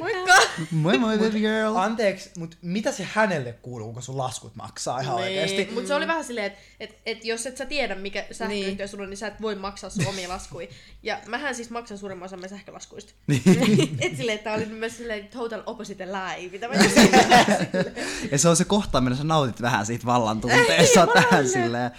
Moikka. 0.00 0.34
Moi 0.70 0.98
moi 0.98 1.18
baby 1.18 1.38
girl. 1.40 1.76
Anteeksi, 1.76 2.30
mutta 2.38 2.56
mitä 2.62 2.92
se 2.92 3.08
hänelle 3.12 3.52
kuuluu, 3.52 3.92
kun 3.92 4.02
sun 4.02 4.18
laskut 4.18 4.56
maksaa 4.56 5.00
ihan 5.00 5.14
oikeesti? 5.14 5.56
Niin, 5.56 5.74
mutta 5.74 5.88
se 5.88 5.94
oli 5.94 6.06
vähän 6.06 6.24
silleen, 6.24 6.46
että 6.46 6.58
et, 6.80 6.98
et 7.06 7.24
jos 7.24 7.46
et 7.46 7.56
sä 7.56 7.66
tiedä, 7.66 7.94
mikä 7.94 8.26
sähköyhtiö 8.32 8.74
Niin. 8.76 8.88
sulla 8.88 9.04
on, 9.04 9.10
niin 9.10 9.18
sä 9.18 9.26
et 9.26 9.40
voi 9.42 9.54
maksaa 9.54 9.90
sun 9.90 10.06
omia 10.06 10.28
laskuja. 10.28 10.66
Ja 11.02 11.18
mähän 11.26 11.54
siis 11.54 11.70
maksan 11.70 11.98
suurimman 11.98 12.26
osan 12.26 12.38
meidän 12.40 12.58
sähkölaskuista. 12.58 13.12
et 14.00 14.16
silleen, 14.16 14.38
että 14.38 14.52
oli 14.52 14.66
myös 14.66 14.96
silleen 14.96 15.28
total 15.28 15.62
opposite 15.66 16.06
lie, 16.06 16.48
mitä 16.52 16.68
mä 16.68 16.74
Ja 18.32 18.38
se 18.38 18.48
on 18.48 18.56
se 18.56 18.64
kohtaaminen, 18.64 19.18
sä 19.18 19.24
nautit 19.24 19.62
vähän 19.62 19.86
siitä 19.86 20.06
vallan 20.06 20.40
tunteessa. 20.40 21.06
Vähän 21.14 21.48
silleen, 21.48 21.90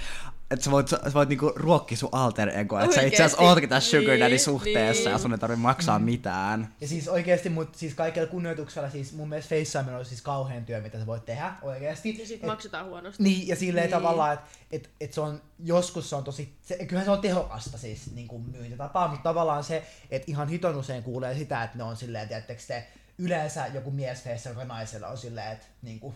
että 0.52 0.66
sä 0.66 0.72
voit, 0.72 0.88
sä 0.88 1.00
voit 1.14 1.30
niinku 1.30 1.52
ruokkia 1.56 1.98
sun 1.98 2.10
alter 2.12 2.50
egoa, 2.60 2.84
että 2.84 2.96
sä 2.96 3.02
itse 3.02 3.24
asiassa 3.24 3.44
ootkin 3.44 3.70
tässä 3.70 3.90
sugar 3.92 4.20
daddy 4.20 4.30
Niin, 4.30 4.40
suhteessa 4.40 5.04
niin. 5.04 5.12
ja 5.12 5.18
sun 5.18 5.32
ei 5.32 5.38
tarvitse 5.38 5.62
maksaa 5.62 6.00
mitään. 6.00 6.76
Ja 6.82 6.88
siis 6.88 7.08
oikeesti, 7.08 7.50
mut 7.50 7.76
siis 7.76 7.94
kaikella 7.94 8.28
kunnioituksella, 8.28 8.90
siis 8.90 9.14
mun 9.14 9.30
mielestä 9.30 9.56
FaceTime 9.56 9.98
on 9.98 10.06
siis 10.06 10.22
kauhean 10.22 10.66
työ, 10.66 10.82
mitä 10.82 11.00
sä 11.00 11.06
voit 11.06 11.26
tehdä 11.26 11.54
oikeesti. 11.62 12.18
Ja 12.20 12.28
sit 12.28 12.42
Et- 12.42 12.48
maksetaan 12.48 12.86
huonosti. 12.86 13.24
Niin, 13.24 13.48
ja 13.48 13.56
silleen 13.56 13.84
Niin. 13.86 13.92
tavallaan, 13.92 14.34
että 14.34 14.48
et, 14.72 14.90
et 15.02 15.14
se 15.14 15.22
on, 15.22 15.42
joskus 15.64 16.10
se 16.10 16.16
on 16.16 16.24
tosi, 16.24 16.54
se, 16.62 16.76
kyllähän 16.86 17.06
se 17.06 17.12
on 17.12 17.22
tehokasta 17.22 17.78
siis 17.78 18.12
niin 18.16 18.28
kuin 18.28 18.44
myyntitapa, 18.52 19.08
mutta 19.08 19.24
tavallaan 19.24 19.64
se, 19.64 19.84
että 20.12 20.32
ihan 20.32 20.48
hiton 20.48 20.76
usein 20.76 21.04
kuulee 21.04 21.36
sitä, 21.38 21.64
että 21.64 21.78
ne 21.78 21.84
on 21.84 21.98
silleen, 21.98 22.28
tiedättekö 22.28 22.62
te, 22.68 22.88
yleensä 23.18 23.68
joku 23.68 23.92
miesfeissä, 23.92 24.50
joka 24.50 24.66
naisella 24.66 25.08
on 25.08 25.18
silleen, 25.18 25.52
että 25.52 25.66
niin 25.82 26.00
kuin, 26.00 26.16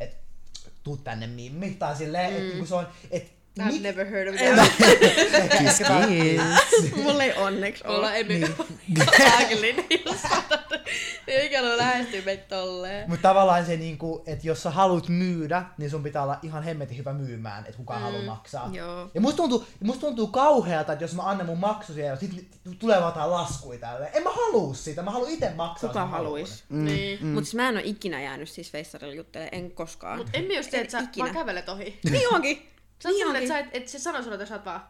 et, 0.00 0.16
tuu 0.82 0.96
tänne 0.96 1.26
mimmi, 1.26 1.70
tai 1.70 1.96
silleen, 1.96 2.30
mm. 2.30 2.36
että 2.36 2.46
niin 2.48 2.58
kuin 2.58 2.68
se 2.68 2.74
on, 2.74 2.88
että 3.10 3.30
I've 3.58 3.82
never 3.82 4.06
heard 4.06 4.28
of 4.28 4.34
Ei, 4.40 4.54
that. 4.54 4.70
Kiss 5.58 5.78
kiss. 5.78 6.96
Mulla 7.04 7.24
ei 7.24 7.32
onneksi 7.32 7.84
Olla 7.86 8.08
ole. 8.08 8.18
emme 8.18 8.34
Niin. 8.34 8.54
Ei 11.26 11.46
ikinä 11.46 11.76
lähestyy 11.76 12.22
meitä 12.24 12.44
tolleen. 12.48 13.10
Mutta 13.10 13.28
tavallaan 13.28 13.66
se, 13.66 13.76
niinku, 13.76 14.22
että 14.26 14.46
jos 14.46 14.62
sä 14.62 14.70
haluat 14.70 15.08
myydä, 15.08 15.64
niin 15.78 15.90
sun 15.90 16.02
pitää 16.02 16.22
olla 16.22 16.38
ihan 16.42 16.62
hemmetin 16.62 16.96
hyvä 16.96 17.12
myymään, 17.12 17.64
että 17.64 17.76
kuka 17.76 17.94
mm. 17.94 18.00
haluaa 18.00 18.22
maksaa. 18.22 18.70
Joo. 18.72 19.10
Ja 19.14 19.20
musta 19.20 19.36
tuntuu, 19.36 19.66
musta 19.80 20.00
tuntuu 20.00 20.26
kauhealta, 20.26 20.92
että 20.92 21.04
jos 21.04 21.14
mä 21.14 21.22
annan 21.22 21.46
mun 21.46 21.58
maksusia 21.58 22.04
ja 22.04 22.16
sit 22.16 22.48
tulee 22.78 22.96
vaan 23.00 23.08
jotain 23.08 23.30
laskuja 23.30 23.78
tälle. 23.78 24.10
En 24.12 24.22
mä 24.22 24.30
halua 24.30 24.74
sitä, 24.74 25.02
mä 25.02 25.10
haluan 25.10 25.30
itse 25.30 25.50
maksaa. 25.56 25.90
Kuka 25.90 26.06
haluis? 26.06 26.64
Mm. 26.68 26.84
Niin. 26.84 27.18
Mm. 27.20 27.28
Mutta 27.28 27.44
siis 27.44 27.54
mä 27.54 27.68
en 27.68 27.74
ole 27.74 27.82
ikinä 27.84 28.22
jäänyt 28.22 28.48
siis 28.48 28.72
feissarilla 28.72 29.14
juttelemaan, 29.14 29.54
en 29.54 29.70
koskaan. 29.70 30.18
Mut 30.18 30.30
emme 30.32 30.54
just 30.54 30.70
tiedä, 30.70 30.82
että 30.82 30.98
sä 30.98 31.04
Ikinä. 31.04 31.24
vaan 31.24 31.34
kävelet 31.34 31.68
ohi. 31.68 31.98
Niin 32.10 32.34
onkin! 32.34 32.70
Sä 33.02 33.08
oot 33.08 33.14
niin 33.14 33.18
sellainen, 33.18 33.42
että, 33.42 33.54
sä 33.54 33.58
et, 33.58 33.66
että 33.72 33.90
se 33.90 33.98
sanoo 33.98 34.22
sulle, 34.22 34.34
että 34.34 34.46
sä 34.46 34.54
oot 34.54 34.64
vaan 34.64 34.80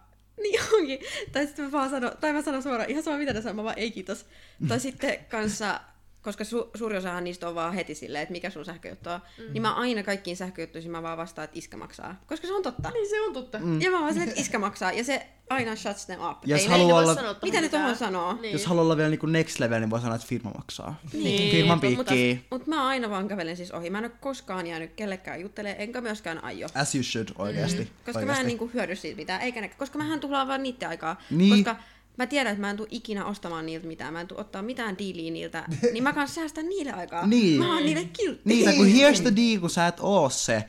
Niin 0.43 0.61
onkin. 0.75 0.99
Tai 1.33 1.47
sitten 1.47 1.65
mä 1.65 1.73
vaan 1.73 1.91
sanon, 1.91 2.13
tai 2.21 2.33
mä 2.33 2.43
sanon 2.43 2.63
suoraan, 2.63 2.91
ihan 2.91 3.03
sama 3.03 3.17
mitä 3.17 3.33
ne 3.33 3.43
sanoo, 3.43 3.55
mä 3.55 3.65
vaan 3.65 3.79
ei 3.79 3.91
kiitos. 3.91 4.27
Tai 4.69 4.81
sitten 4.81 5.25
kanssa, 5.29 5.81
koska 6.23 6.45
su- 6.45 6.71
suuri 6.79 6.97
osahan 6.97 7.25
niistä 7.25 7.49
on 7.49 7.55
vaan 7.55 7.75
heti 7.75 7.95
silleen, 7.95 8.23
että 8.23 8.33
mikä 8.33 8.51
sun 8.51 8.65
sähköjuttu 8.65 9.11
on, 9.11 9.21
mm. 9.39 9.53
niin 9.53 9.63
mä 9.63 9.75
aina 9.75 10.03
kaikkiin 10.03 10.37
sähköjuttuihin 10.37 10.91
mä 10.91 11.03
vaan 11.03 11.19
vastaan, 11.19 11.45
että 11.45 11.59
iskä 11.59 11.77
maksaa. 11.77 12.21
Koska 12.27 12.47
se 12.47 12.53
on 12.55 12.63
totta. 12.63 12.91
Niin 12.91 13.11
se 13.11 13.21
on 13.21 13.33
totta. 13.33 13.59
Mm. 13.59 13.81
Ja 13.81 13.91
mä 13.91 13.99
vaan 14.01 14.13
silleen, 14.13 14.29
että 14.29 14.41
iskä 14.45 14.59
maksaa, 14.59 14.93
ja 14.93 15.05
se 15.05 15.27
aina 15.51 15.77
shuts 15.77 16.07
them 16.07 16.21
up. 16.31 16.39
Jos 16.47 16.61
Ei 16.61 16.67
haluaa 16.67 17.01
ne 17.01 17.07
voi 17.07 17.19
olla- 17.25 17.37
Mitä 17.43 17.61
ne 17.61 17.69
tohon 17.69 17.97
sanoo? 17.97 18.33
Niin. 18.41 18.53
Jos 18.53 18.67
haluaa 18.67 18.85
olla 18.85 18.97
vielä 18.97 19.11
niinku 19.11 19.27
next 19.27 19.59
level, 19.59 19.81
niin 19.81 19.91
voi 19.91 20.01
sanoa, 20.01 20.15
että 20.15 20.27
firma 20.29 20.51
maksaa. 20.59 21.01
Niin. 21.13 21.51
Firman 21.51 21.81
Mutta 21.97 22.13
piikki. 22.15 22.47
mut 22.51 22.67
mä 22.67 22.89
aina 22.89 23.11
vaan 23.11 23.29
kävelen 23.29 23.57
siis 23.57 23.73
ohi. 23.73 23.91
Mä 23.91 23.99
en 23.99 24.05
ole 24.05 24.13
koskaan 24.21 24.67
jäänyt 24.67 24.93
kellekään 24.97 25.41
juttelemaan, 25.41 25.81
enkä 25.81 26.01
myöskään 26.01 26.45
aio. 26.45 26.67
As 26.75 26.95
you 26.95 27.05
should, 27.05 27.29
oikeesti. 27.39 27.85
Koska 28.07 28.13
mä 28.13 28.19
oikeesti. 28.19 28.41
en 28.41 28.47
niinku 28.47 28.71
hyödy 28.75 28.97
siitä 28.97 29.17
mitään, 29.17 29.41
eikä 29.41 29.61
ne, 29.61 29.69
koska 29.69 29.99
mähän 29.99 30.21
tullaan 30.21 30.49
vaan 30.49 30.63
niiden 30.63 30.89
aikaa. 30.89 31.21
Niin. 31.31 31.65
Koska 31.65 31.83
mä 32.21 32.27
tiedän, 32.27 32.53
että 32.53 32.61
mä 32.61 32.71
en 32.71 32.77
tuu 32.77 32.87
ikinä 32.91 33.25
ostamaan 33.25 33.67
niiltä 33.67 33.87
mitään, 33.87 34.13
mä 34.13 34.21
en 34.21 34.29
tuu 34.29 34.41
ottaa 34.41 34.63
mitään 34.63 34.99
diiliä 34.99 35.31
niiltä, 35.31 35.65
niin 35.93 36.03
mä 36.03 36.13
kans 36.13 36.35
säästän 36.35 36.69
niille 36.69 36.93
aikaa. 36.93 37.27
Niin. 37.27 37.59
Mä 37.59 37.75
oon 37.75 37.85
niille 37.85 38.05
kiltti. 38.05 38.43
Niitä, 38.45 38.73
kun 38.73 38.87
here's 38.87 39.23
the 39.23 39.33
deal, 39.37 39.61
kun 39.61 39.71
sä 39.71 39.87
et 39.87 40.01
oo 40.01 40.31
se 40.31 40.65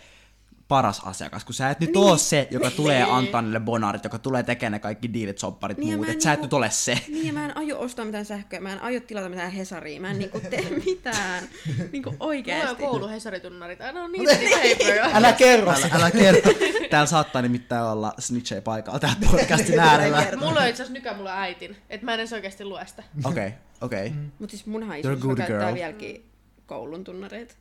paras 0.71 1.01
asiakas, 1.05 1.45
kun 1.45 1.53
sä 1.53 1.69
et 1.69 1.79
nyt 1.79 1.89
Niin. 1.93 1.97
oo 2.03 2.17
se, 2.17 2.47
joka 2.51 2.71
tulee 2.71 3.03
antaa 3.03 3.41
niille 3.41 3.59
bonarit, 3.59 4.03
joka 4.03 4.19
tulee 4.19 4.43
tekemään 4.43 4.71
ne 4.71 4.79
kaikki 4.79 5.13
diilit, 5.13 5.37
sopparit, 5.37 5.77
Niin, 5.77 5.91
ja 5.91 5.97
muut, 5.97 6.09
et 6.09 6.21
sä 6.21 6.31
et 6.33 6.37
niinku- 6.39 6.45
nyt 6.45 6.53
ole 6.53 6.69
se. 6.69 6.97
Niin, 7.07 7.27
ja 7.27 7.33
mä 7.33 7.45
en 7.45 7.57
aio 7.57 7.79
ostaa 7.79 8.05
mitään 8.05 8.25
sähköä, 8.25 8.59
mä 8.59 8.73
en 8.73 8.81
aio 8.81 8.99
tilata 8.99 9.29
mitään 9.29 9.51
Hesaria, 9.51 10.01
mä 10.01 10.11
en 10.11 10.19
niinku 10.19 10.39
tee 10.49 10.69
mitään. 10.85 11.43
niinku 11.91 12.09
Mulla 12.11 12.23
on 12.23 12.27
oikeesti. 12.27 12.75
kouluhesaritunnarit. 12.75 13.81
Aina 13.81 14.03
on 14.03 14.11
niitä 14.11 14.31
paper. 14.79 14.99
Älä 15.13 15.33
kerro 15.33 15.69
Älä, 15.71 15.79
sitä. 15.81 15.95
älä 15.95 16.11
kerro. 16.11 16.41
Täällä 16.89 17.07
saattaa 17.07 17.41
nimittäin 17.41 17.83
olla 17.83 18.13
snitchejä 18.19 18.61
paikalla 18.61 18.99
täällä 18.99 19.17
podcastin 19.31 19.79
äärellä. 19.79 20.25
Mulla 20.39 20.61
on 20.61 20.67
itse 20.67 20.83
asiassa 20.83 20.93
nykä 20.93 21.13
mulla 21.13 21.39
äitin. 21.39 21.75
Että 21.89 22.05
mä 22.05 22.13
en 22.13 22.19
edes 22.19 22.33
oikeesti 22.33 22.65
lue 22.65 22.85
sitä. 22.87 23.03
Okei, 23.25 23.47
okay, 23.47 23.59
okei. 23.81 24.07
Okay. 24.07 24.19
Mut 24.39 24.49
siis 24.49 24.65
munhan 24.65 24.97
iso 24.99 25.09
käyttää 25.37 25.73
vieläkin 25.73 26.25
koulun 26.65 27.03
tunnareita. 27.03 27.53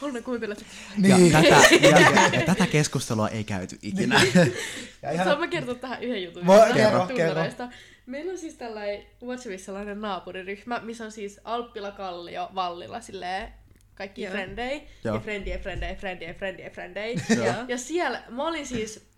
Haluan 0.00 0.22
kuvitella, 0.22 0.54
että 0.54 0.66
Ja 1.08 1.16
tätä, 1.32 1.88
ja, 1.88 1.98
ja 2.40 2.46
tätä 2.46 2.66
keskustelua 2.66 3.28
ei 3.28 3.44
käyty 3.44 3.78
ikinä. 3.82 4.20
Ja 5.02 5.12
ihan, 5.12 5.26
Saan 5.26 5.40
mä 5.40 5.46
kertoa 5.46 5.74
tähän 5.74 6.02
yhden 6.02 6.24
jutun. 6.24 6.46
Näistä 6.46 6.74
kerro, 6.74 7.06
tunnareista. 7.06 7.68
Meillä 8.06 8.32
on 8.32 8.38
siis 8.38 8.54
tällainen 8.54 9.06
WhatsAppissa 9.22 9.66
sellainen 9.66 10.00
naapuriryhmä, 10.00 10.80
missä 10.80 11.04
on 11.04 11.12
siis 11.12 11.40
Alppila, 11.44 11.90
Kallio, 11.90 12.50
Vallila, 12.54 13.00
silleen 13.00 13.52
kaikki 13.96 14.22
Joo. 14.22 14.32
frendei. 14.32 14.82
Joo. 15.04 15.14
Ja 15.14 15.20
frendie, 15.20 15.58
frendei, 15.58 15.96
frendie, 15.96 16.34
frendie, 16.34 16.70
frendei. 16.70 17.16
Joo. 17.36 17.54
ja 17.68 17.78
siellä, 17.78 18.22
mä 18.28 18.46
olin 18.48 18.66
siis, 18.66 19.08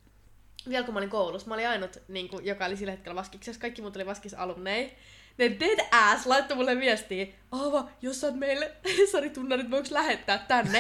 vielä 0.69 0.85
kun 0.85 0.95
mä 0.95 0.99
olin 0.99 1.11
koulussa, 1.11 1.49
mä 1.49 1.55
olin 1.55 1.69
ainut, 1.69 1.99
niin 2.09 2.29
kuin, 2.29 2.47
joka 2.47 2.67
oli 2.67 2.77
sillä 2.77 2.93
hetkellä 2.93 3.15
vaskiksessa, 3.15 3.61
kaikki 3.61 3.83
muut 3.83 3.97
oli 3.97 4.07
vaskis 4.07 4.35
alumnei. 4.35 4.97
ne 5.39 5.57
dead 5.61 5.89
ass 5.93 6.27
laittoi 6.27 6.57
mulle 6.57 6.81
viestiä, 6.81 7.27
Aava, 7.53 7.89
jos 8.03 8.21
saat 8.21 8.35
meille 8.35 8.73
Hesari-tunnarit, 8.99 9.71
voiko 9.71 9.89
lähettää 9.91 10.39
tänne? 10.49 10.79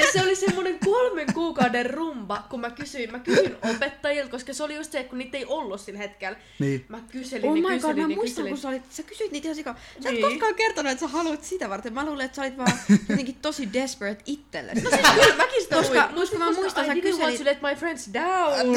ja 0.00 0.12
se 0.12 0.22
oli 0.22 0.36
semmonen 0.36 0.78
kolmen 0.84 1.32
kuukauden 1.34 1.90
rumba, 1.90 2.44
kun 2.50 2.60
mä 2.60 2.70
kysyin, 2.70 3.12
mä 3.12 3.18
kysyin 3.18 3.56
opettajilta, 3.74 4.30
koska 4.30 4.54
se 4.54 4.62
oli 4.62 4.74
just 4.74 4.92
se, 4.92 5.04
kun 5.04 5.18
niitä 5.18 5.36
ei 5.38 5.44
ollut 5.44 5.80
sillä 5.80 5.98
hetkellä. 5.98 6.38
Niin. 6.58 6.84
Mä 6.88 7.00
kyselin, 7.12 7.50
Oh 7.50 7.56
ja 7.56 7.62
my 7.62 7.68
god, 7.68 7.74
kyselin, 7.76 7.96
mä 7.96 8.02
ja 8.02 8.06
muistan, 8.16 8.24
kyselin. 8.44 8.48
kun 8.50 8.58
sä, 8.58 8.68
olit, 8.68 8.82
sä 8.90 9.02
kysyit 9.02 9.32
niitä 9.32 9.46
ihan 9.46 9.56
sika. 9.56 9.74
Sä 10.02 10.08
et 10.08 10.14
Niin. 10.14 10.22
koskaan 10.24 10.54
kertonut, 10.54 10.92
että 10.92 11.00
sä 11.00 11.08
haluat 11.08 11.44
sitä 11.44 11.70
varten. 11.70 11.92
Mä 11.94 12.04
luulen, 12.06 12.24
että 12.24 12.36
sä 12.36 12.42
olit 12.42 12.58
vaan 12.58 12.72
jotenkin 13.08 13.36
tosi 13.42 13.68
desperate 13.72 14.22
itsellesi. 14.26 14.80
No 14.80 14.90
siis 14.90 15.02
kyllä 15.14 15.36
mäkin 15.36 15.62
sitä 15.62 15.76
Koska- 15.76 16.04
luin. 16.06 16.14
koska 16.14 16.38
mä 16.38 16.52
muistan, 16.52 16.84
I 16.84 16.86
sä 16.88 16.94
didn't 16.94 17.04
want 17.20 17.34
kyselit- 17.34 17.38
to 17.38 17.44
let 17.44 17.62
my 17.62 17.74
friends 17.74 18.10
down. 18.14 18.76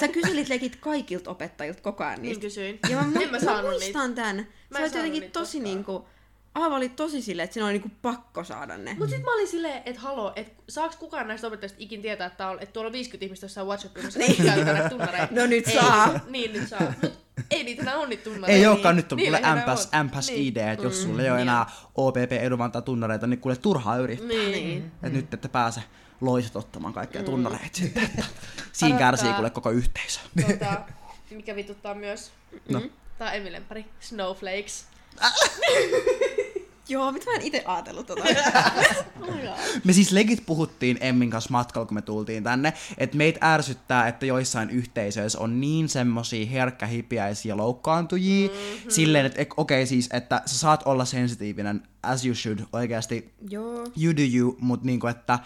Sä 0.00 0.08
kyselit 0.08 0.48
legit 0.48 0.76
kaikilta 0.76 1.30
opettajilta 1.30 1.82
koko 1.82 2.04
ajan 2.04 2.14
niin 2.14 2.22
niistä. 2.22 2.40
kysyin. 2.42 2.78
Ja 2.90 2.96
mä, 2.96 3.02
mu- 3.02 3.22
en 3.22 3.28
mä 3.30 3.38
mä 3.38 3.44
saanut 3.44 3.70
niitä. 3.70 3.84
muistan 3.84 4.14
tän. 4.14 4.36
Mä 4.36 4.42
Sä 4.78 4.78
saanut 4.78 4.94
jotenkin 4.96 5.30
tosi 5.30 5.58
koskaan. 5.58 5.64
niinku... 5.64 6.06
Aava 6.58 6.76
oli 6.76 6.88
tosi 6.88 7.22
silleen, 7.22 7.44
että 7.44 7.54
siinä 7.54 7.66
oli 7.66 7.72
niinku 7.72 7.90
pakko 8.02 8.44
saada 8.44 8.78
ne. 8.78 8.96
Mut 8.98 9.10
sit 9.10 9.22
mä 9.22 9.34
olin 9.34 9.48
silleen, 9.48 9.82
että 9.86 10.00
halo, 10.00 10.32
että 10.36 10.62
saaks 10.68 10.96
kukaan 10.96 11.28
näistä 11.28 11.46
opettajista 11.46 11.78
ikin 11.80 12.02
tietää, 12.02 12.26
että, 12.26 12.48
on, 12.48 12.58
että 12.60 12.72
tuolla 12.72 12.88
on 12.88 12.92
50 12.92 13.24
ihmistä 13.24 13.44
jossain 13.44 13.66
kaikki 14.18 14.42
käyttää 14.42 14.74
näitä 14.74 14.88
tunnareita. 14.88 15.34
No 15.34 15.46
nyt 15.46 15.68
ei, 15.68 15.74
saa. 15.74 16.20
Niin, 16.28 16.52
nyt 16.52 16.68
saa. 16.68 16.92
Mut 17.02 17.12
ei 17.50 17.64
niitä 17.64 17.82
enää 17.82 17.96
on 17.96 18.08
niitä 18.08 18.24
tunnareita. 18.24 18.58
Ei 18.60 18.66
olekaan, 18.66 18.96
nyt 18.96 19.12
on 19.12 19.16
Niin, 19.16 19.32
kuule 19.32 19.40
oo. 19.48 20.04
MPS 20.04 20.28
Niin. 20.30 20.46
ID, 20.46 20.56
että 20.56 20.86
jos 20.86 21.02
sulle 21.02 21.22
ei 21.24 21.30
ole 21.30 21.42
enää 21.42 21.66
OPP 21.94 22.32
edunvaltaa 22.32 22.82
tunnareita, 22.82 23.26
niin 23.26 23.40
kuule 23.40 23.56
turhaa 23.56 23.96
yrittää. 23.96 24.28
Niin. 24.28 24.92
Et 25.02 25.12
nyt 25.12 25.34
ette 25.34 25.48
pääse 25.48 25.80
loiset 26.20 26.56
ottamaan 26.56 26.94
kaikkia 26.94 27.22
tunnareita 27.22 27.78
sitten, 27.78 28.02
että 28.04 28.24
siinä 28.72 28.98
kärsii 28.98 29.32
kuule 29.32 29.50
koko 29.50 29.70
yhteisö. 29.70 30.20
Tota, 30.48 30.80
mikä 31.30 31.56
vituttaa 31.56 31.94
myös. 31.94 32.32
No. 32.68 32.82
Tää 33.18 33.28
on 33.28 33.34
Emi 33.36 33.52
lempari. 33.52 33.84
Snowflakes. 34.00 34.86
Joo, 36.88 37.12
mitä 37.12 37.26
mä 37.26 37.36
en 37.36 37.42
itse 37.42 37.62
ajatellut 37.66 38.06
tota. 38.06 38.24
Me 39.84 39.92
siis 39.92 40.12
legit 40.12 40.46
puhuttiin 40.46 40.98
Emmin 41.00 41.30
kanssa 41.30 41.50
matkalla, 41.50 41.86
kun 41.86 41.94
me 41.94 42.02
tultiin 42.02 42.44
tänne, 42.44 42.72
että 42.98 43.16
meitä 43.16 43.52
ärsyttää, 43.54 44.08
että 44.08 44.26
joissain 44.26 44.70
yhteisöissä 44.70 45.38
on 45.38 45.60
niin 45.60 45.88
semmosia 45.88 46.46
herkkähipiäisiä 46.46 47.56
loukkaantujia, 47.56 48.48
mm-hmm. 48.48 48.90
silleen, 48.90 49.26
että 49.26 49.40
okei 49.40 49.82
okay, 49.82 49.86
siis, 49.86 50.08
että 50.12 50.42
sä 50.46 50.58
saat 50.58 50.82
olla 50.84 51.04
sensitiivinen, 51.04 51.82
as 52.02 52.24
you 52.24 52.34
should, 52.34 52.58
oikeasti, 52.72 53.34
Joo. 53.50 53.86
you 54.02 54.16
do 54.16 54.22
you, 54.38 54.56
mutta 54.60 54.86
niinku, 54.86 55.06
että 55.06 55.38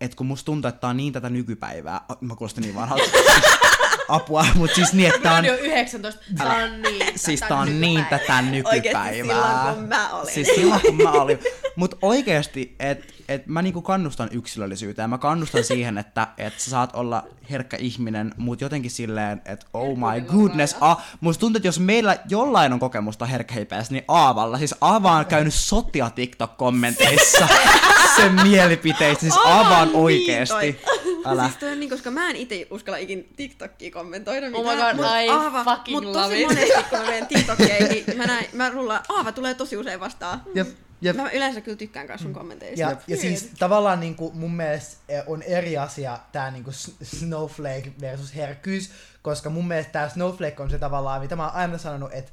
et 0.00 0.14
kun 0.14 0.26
musta 0.26 0.46
tuntuu, 0.46 0.68
että 0.68 0.80
tää 0.80 0.90
on 0.90 0.96
niin 0.96 1.12
tätä 1.12 1.30
nykypäivää, 1.30 2.00
mä 2.20 2.36
kuulostan 2.36 2.62
niin 2.62 2.74
vanhalta, 2.74 3.04
apua, 4.14 4.46
mutta 4.54 4.74
siis 4.74 4.92
niin, 4.92 5.14
että 5.14 5.30
on, 5.30 5.36
Radio 5.36 5.54
19. 5.54 6.20
Tää 6.38 6.56
on 6.56 6.82
niin. 6.82 7.06
siis 7.16 7.40
tätä 7.40 7.48
tää 7.48 7.58
on 7.58 7.80
niin 7.80 8.06
tätä 8.10 8.42
nykypäivää. 8.42 8.70
Oikeesti 8.70 9.22
silloin, 9.22 9.76
kun 9.76 9.84
mä 9.88 10.10
olin. 10.10 10.34
Siis 10.34 10.48
silloin, 10.54 10.80
kun 10.80 11.02
mä 11.02 11.12
olin. 11.12 11.38
Mutta 11.76 11.96
oikeesti, 12.02 12.76
että 12.78 13.14
et 13.28 13.46
mä 13.46 13.62
niinku 13.62 13.82
kannustan 13.82 14.28
yksilöllisyyteen. 14.32 15.10
Mä 15.10 15.18
kannustan 15.18 15.64
siihen, 15.64 15.98
että 15.98 16.26
et 16.38 16.52
sä 16.60 16.70
saat 16.70 16.90
olla 16.94 17.24
herkkä 17.50 17.76
ihminen, 17.76 18.34
mutta 18.36 18.64
jotenkin 18.64 18.90
silleen, 18.90 19.42
että 19.44 19.66
oh 19.74 19.98
my 19.98 20.20
goodness. 20.20 20.76
A, 20.80 20.96
musta 21.20 21.40
tuntuu, 21.40 21.58
että 21.58 21.68
jos 21.68 21.80
meillä 21.80 22.16
jollain 22.28 22.72
on 22.72 22.78
kokemusta 22.78 23.26
herkkähipeästä, 23.26 23.94
niin 23.94 24.04
Aavalla. 24.08 24.58
Siis 24.58 24.74
Aava 24.80 25.12
on 25.12 25.26
käynyt 25.26 25.54
sotia 25.54 26.10
TikTok-kommenteissa 26.10 27.48
sen 28.16 28.32
mielipiteistä. 28.42 29.20
Siis 29.20 29.36
Aava 29.44 29.78
on 29.78 29.90
oikeesti. 29.94 30.80
Niin 31.20 31.24
toi. 31.24 31.32
Älä. 31.32 31.44
Siis 31.44 31.56
toi 31.56 31.72
on 31.72 31.80
niin, 31.80 31.90
koska 31.90 32.10
mä 32.10 32.30
en 32.30 32.36
itse 32.36 32.66
uskalla 32.70 32.96
ikin 32.96 33.28
TikTokia 33.36 33.90
kommentoida 33.90 34.46
Oh 34.46 34.52
mitään. 34.52 34.96
my 34.96 35.02
god, 35.02 35.06
mut 35.06 35.16
I 35.24 35.28
Aava, 35.28 35.64
fucking 35.64 35.96
mut 35.96 36.04
love 36.04 36.22
tosi 36.22 36.42
it. 36.42 36.48
monesti, 36.48 36.82
kun 36.90 36.98
mä 36.98 37.04
menen 37.04 37.26
TikTokkeihin, 37.26 38.04
mä, 38.18 38.26
näin, 38.26 38.46
mä 38.52 38.70
rullaan, 38.70 39.02
Aava 39.08 39.32
tulee 39.32 39.54
tosi 39.54 39.76
usein 39.76 40.00
vastaan. 40.00 40.42
Jep, 40.54 40.68
jep. 41.00 41.16
Mä 41.16 41.30
yleensä 41.30 41.60
kyllä 41.60 41.76
tykkään 41.76 42.06
kanssa 42.06 42.22
sun 42.22 42.34
kommenteista. 42.34 42.80
Ja, 42.80 42.96
ja 43.06 43.16
siis 43.16 43.50
tavallaan 43.58 44.00
niin 44.00 44.14
kuin 44.14 44.36
mun 44.36 44.52
mielestä 44.56 44.96
eh, 45.08 45.22
on 45.26 45.42
eri 45.42 45.78
asia 45.78 46.18
tämä 46.32 46.50
niin 46.50 46.64
kuin 46.64 46.74
snowflake 47.02 47.92
versus 48.00 48.34
herkkyys, 48.36 48.90
koska 49.22 49.50
mun 49.50 49.68
mielestä 49.68 49.92
tämä 49.92 50.08
snowflake 50.08 50.62
on 50.62 50.70
se 50.70 50.78
tavallaan, 50.78 51.20
mitä 51.20 51.36
mä 51.36 51.44
oon 51.46 51.54
aina 51.56 51.78
sanonut, 51.78 52.12
että 52.12 52.32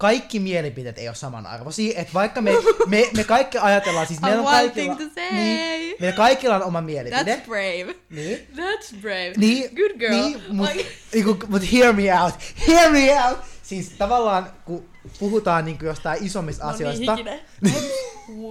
kaikki 0.00 0.40
mielipiteet 0.40 0.98
ei 0.98 1.08
ole 1.08 1.14
samanarvoisia, 1.16 2.00
että 2.00 2.14
vaikka 2.14 2.40
me, 2.40 2.50
me, 2.86 3.10
me 3.16 3.24
kaikki 3.24 3.58
ajatellaan, 3.58 4.06
siis 4.06 4.20
meillä 4.26 4.40
on 4.40 4.46
kaikilla, 4.46 4.96
niin, 5.30 5.96
meillä 6.00 6.16
kaikilla 6.16 6.56
on 6.56 6.62
oma 6.62 6.80
mielipide, 6.80 7.34
That's 7.36 7.46
brave. 7.46 7.94
niin, 8.10 8.46
That's 8.56 8.96
brave. 9.00 9.32
niin, 9.36 9.70
Good 9.76 9.98
girl. 9.98 10.12
niin, 10.14 10.42
mut, 10.48 10.68
Ai- 10.68 10.86
niinku, 11.14 11.36
mut 11.48 11.72
hear 11.72 11.92
me 11.92 12.20
out, 12.22 12.34
hear 12.68 12.92
me 12.92 13.24
out, 13.28 13.38
siis 13.62 13.88
tavallaan 13.98 14.52
kun 14.64 14.88
puhutaan 15.18 15.64
niinku 15.64 15.84
jostain 15.84 16.18
oon 16.36 16.46
niin 16.46 16.56
asioista. 16.62 17.18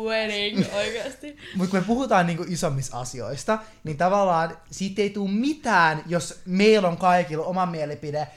Wedding, 0.04 0.66
oikeasti. 0.76 1.38
Mutta 1.56 1.72
kun 1.72 1.80
me 1.80 1.86
puhutaan 1.86 2.28
niinku 2.28 2.46
isommista 2.48 3.00
asioista, 3.00 3.60
niin 3.84 3.98
tavallaan 3.98 4.58
siitä 4.72 5.02
ei 5.02 5.10
tule 5.10 5.32
mitään, 5.32 6.04
jos 6.06 6.40
meillä 6.46 6.88
on 6.88 6.98
kaikilla 6.98 7.46
oma 7.46 7.66
mielipide, 7.66 8.28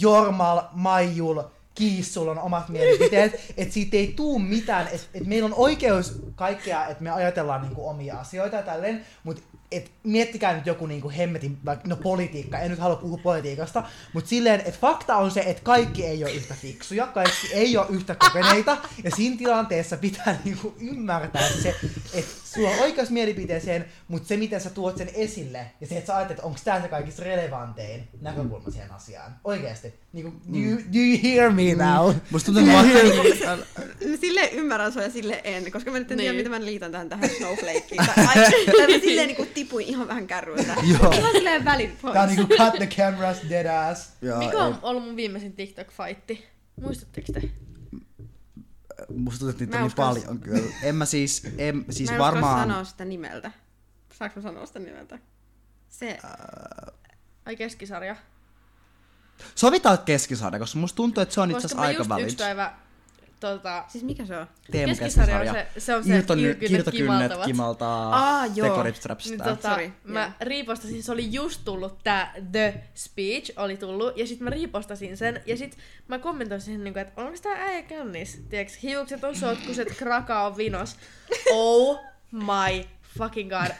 Jormal, 0.00 0.60
Maijul, 0.72 1.42
Kiissul 1.74 2.28
on 2.28 2.38
omat 2.38 2.68
mielipiteet, 2.68 3.52
että 3.56 3.74
siitä 3.74 3.96
ei 3.96 4.12
tuu 4.16 4.38
mitään, 4.38 4.86
että 4.86 5.06
et 5.14 5.26
meillä 5.26 5.46
on 5.46 5.54
oikeus 5.54 6.22
kaikkea, 6.34 6.86
että 6.86 7.02
me 7.02 7.10
ajatellaan 7.10 7.62
niinku 7.62 7.88
omia 7.88 8.18
asioita 8.18 8.56
ja 8.56 8.62
tälleen, 8.62 9.06
mutta 9.24 9.42
et 9.70 9.90
miettikää 10.02 10.54
nyt 10.56 10.66
joku 10.66 10.86
niinku 10.86 11.10
hemmetin, 11.10 11.58
no 11.86 11.96
politiikka, 11.96 12.58
en 12.58 12.70
nyt 12.70 12.80
halua 12.80 12.96
puhua 12.96 13.20
politiikasta, 13.22 13.84
mutta 14.12 14.28
silleen, 14.28 14.60
että 14.60 14.80
fakta 14.80 15.16
on 15.16 15.30
se, 15.30 15.40
että 15.40 15.62
kaikki 15.62 16.06
ei 16.06 16.24
ole 16.24 16.32
yhtä 16.32 16.54
fiksuja, 16.54 17.06
kaikki 17.06 17.46
ei 17.52 17.76
ole 17.76 17.86
yhtä 17.90 18.14
kokeneita, 18.14 18.76
ja 19.04 19.10
siinä 19.10 19.36
tilanteessa 19.36 19.96
pitää 19.96 20.38
niinku 20.44 20.74
ymmärtää 20.80 21.48
se, 21.62 21.74
että 22.14 22.34
sulla 22.54 22.70
on 22.70 22.78
oikeus 22.78 23.10
mielipiteeseen, 23.10 23.84
mutta 24.08 24.28
se, 24.28 24.36
miten 24.36 24.60
sä 24.60 24.70
tuot 24.70 24.96
sen 24.96 25.08
esille, 25.14 25.66
ja 25.80 25.86
se, 25.86 25.96
että 25.96 26.06
sä 26.06 26.16
ajattelet, 26.16 26.38
että 26.38 26.46
onko 26.46 26.58
tämä 26.64 26.82
se 26.82 26.88
kaikista 26.88 27.24
relevantein 27.24 28.08
näkökulma 28.20 28.70
siihen 28.70 28.92
asiaan. 28.92 29.36
Oikeasti. 29.44 29.94
Niinku, 30.12 30.30
do, 30.52 30.58
you, 30.58 30.78
do 30.78 30.98
you 30.98 31.18
hear 31.22 31.50
me 31.52 31.74
now? 31.74 32.14
Musta 32.30 32.52
tuntuu, 32.52 32.72
että 33.32 33.46
mä... 33.46 33.58
Sille 34.20 34.48
ymmärrän 34.52 34.92
sua 34.92 35.02
ja 35.02 35.10
sille 35.10 35.40
en, 35.44 35.72
koska 35.72 35.90
mä 35.90 35.98
nyt 35.98 36.10
en 36.10 36.18
tiedä, 36.18 36.32
Niin. 36.32 36.46
mitä 36.46 36.58
mä 36.58 36.64
liitän 36.64 36.92
tähän, 36.92 37.08
tähän 37.08 37.30
snowflakeen. 37.30 38.06
Tai, 38.16 39.00
silleen 39.00 39.26
niinku 39.26 39.46
tipuin 39.54 39.86
ihan 39.86 40.08
vähän 40.08 40.26
kärryiltä. 40.26 40.74
Joo. 41.00 41.12
Ihan 41.12 41.32
silleen 41.32 41.64
välin 41.64 41.96
pois. 42.02 42.12
Tää 42.12 42.22
on 42.22 42.28
niinku 42.28 42.54
cut 42.56 42.74
the 42.76 42.86
cameras, 42.86 43.36
dead 43.48 43.66
ass. 43.90 44.08
Mikä 44.38 44.58
on 44.58 44.78
ollut 44.82 45.04
mun 45.04 45.16
viimeisin 45.16 45.52
TikTok-fightti? 45.56 46.38
Muistatteko 46.80 47.32
te? 47.32 47.40
Musta 49.16 49.38
tuntuu, 49.38 49.48
että 49.50 49.64
niitä 49.64 49.76
Mä 49.76 49.84
on 49.84 49.88
niin 49.88 49.96
paljon 49.96 50.38
kyllä. 50.40 50.74
En 50.82 50.94
mä 50.94 51.04
siis, 51.06 51.42
en, 51.58 51.84
siis 51.90 52.10
mä 52.10 52.14
en 52.16 52.20
varmaan... 52.20 52.68
sanoa 52.68 52.84
sitä 52.84 53.04
nimeltä. 53.04 53.50
Saanko 54.12 54.40
mä 54.40 54.42
sanoa 54.42 54.66
sitä 54.66 54.78
nimeltä? 54.78 55.18
Se, 55.88 56.18
Ai 57.46 57.56
keskisarja. 57.56 58.16
Sovitaan 59.54 59.98
keskisarja, 59.98 60.58
koska 60.58 60.78
musta 60.78 60.96
tuntuu, 60.96 61.22
että 61.22 61.34
se 61.34 61.40
on 61.40 61.50
itse 61.50 61.54
Koska 61.62 61.66
asiassa 61.66 61.80
mä 61.80 61.86
aika 61.86 62.00
just 62.00 62.08
valid. 62.08 62.24
yksi 62.24 62.36
päivä 62.36 62.74
tota, 63.52 63.84
siis 63.88 64.04
mikä 64.04 64.26
se 64.26 64.38
on? 64.38 64.46
Teemu 64.70 64.90
Keskisarja 64.96 65.50
on 65.50 65.56
se- 65.56 65.80
se 65.80 65.94
on 65.94 66.04
se 66.04 66.10
Kirtokynnet 66.10 66.90
kimaltavat. 66.90 67.46
kimaltaa 67.46 68.14
Aa, 68.14 68.46
joo. 68.46 68.52
Niin 68.54 68.64
tekoripstrapsista. 68.64 69.44
tota, 69.44 69.68
Sorry, 69.68 69.92
mä 70.04 70.20
joo. 70.22 70.30
riipostasin, 70.40 71.02
se 71.02 71.12
oli 71.12 71.32
just 71.32 71.60
tullut 71.64 71.98
tää 72.04 72.34
The 72.52 72.74
Speech, 72.94 73.52
oli 73.56 73.76
tullut, 73.76 74.16
ja 74.18 74.26
sit 74.26 74.40
mä 74.40 74.50
riipostasin 74.50 75.16
sen, 75.16 75.42
ja 75.46 75.56
sit 75.56 75.78
mä 76.08 76.18
kommentoin 76.18 76.60
siihen, 76.60 76.84
niinku, 76.84 76.98
että 77.00 77.22
onko 77.22 77.38
tää 77.42 77.52
äijä 77.56 77.82
kännis? 77.82 78.44
Tiedätkö, 78.48 78.74
hiukset 78.82 79.24
on 79.24 79.36
sotkuset, 79.36 79.88
kraka 79.98 80.46
on 80.46 80.56
vinos. 80.56 80.96
Oh 81.52 82.00
my 82.32 82.84
fucking 83.18 83.50
god. 83.50 83.70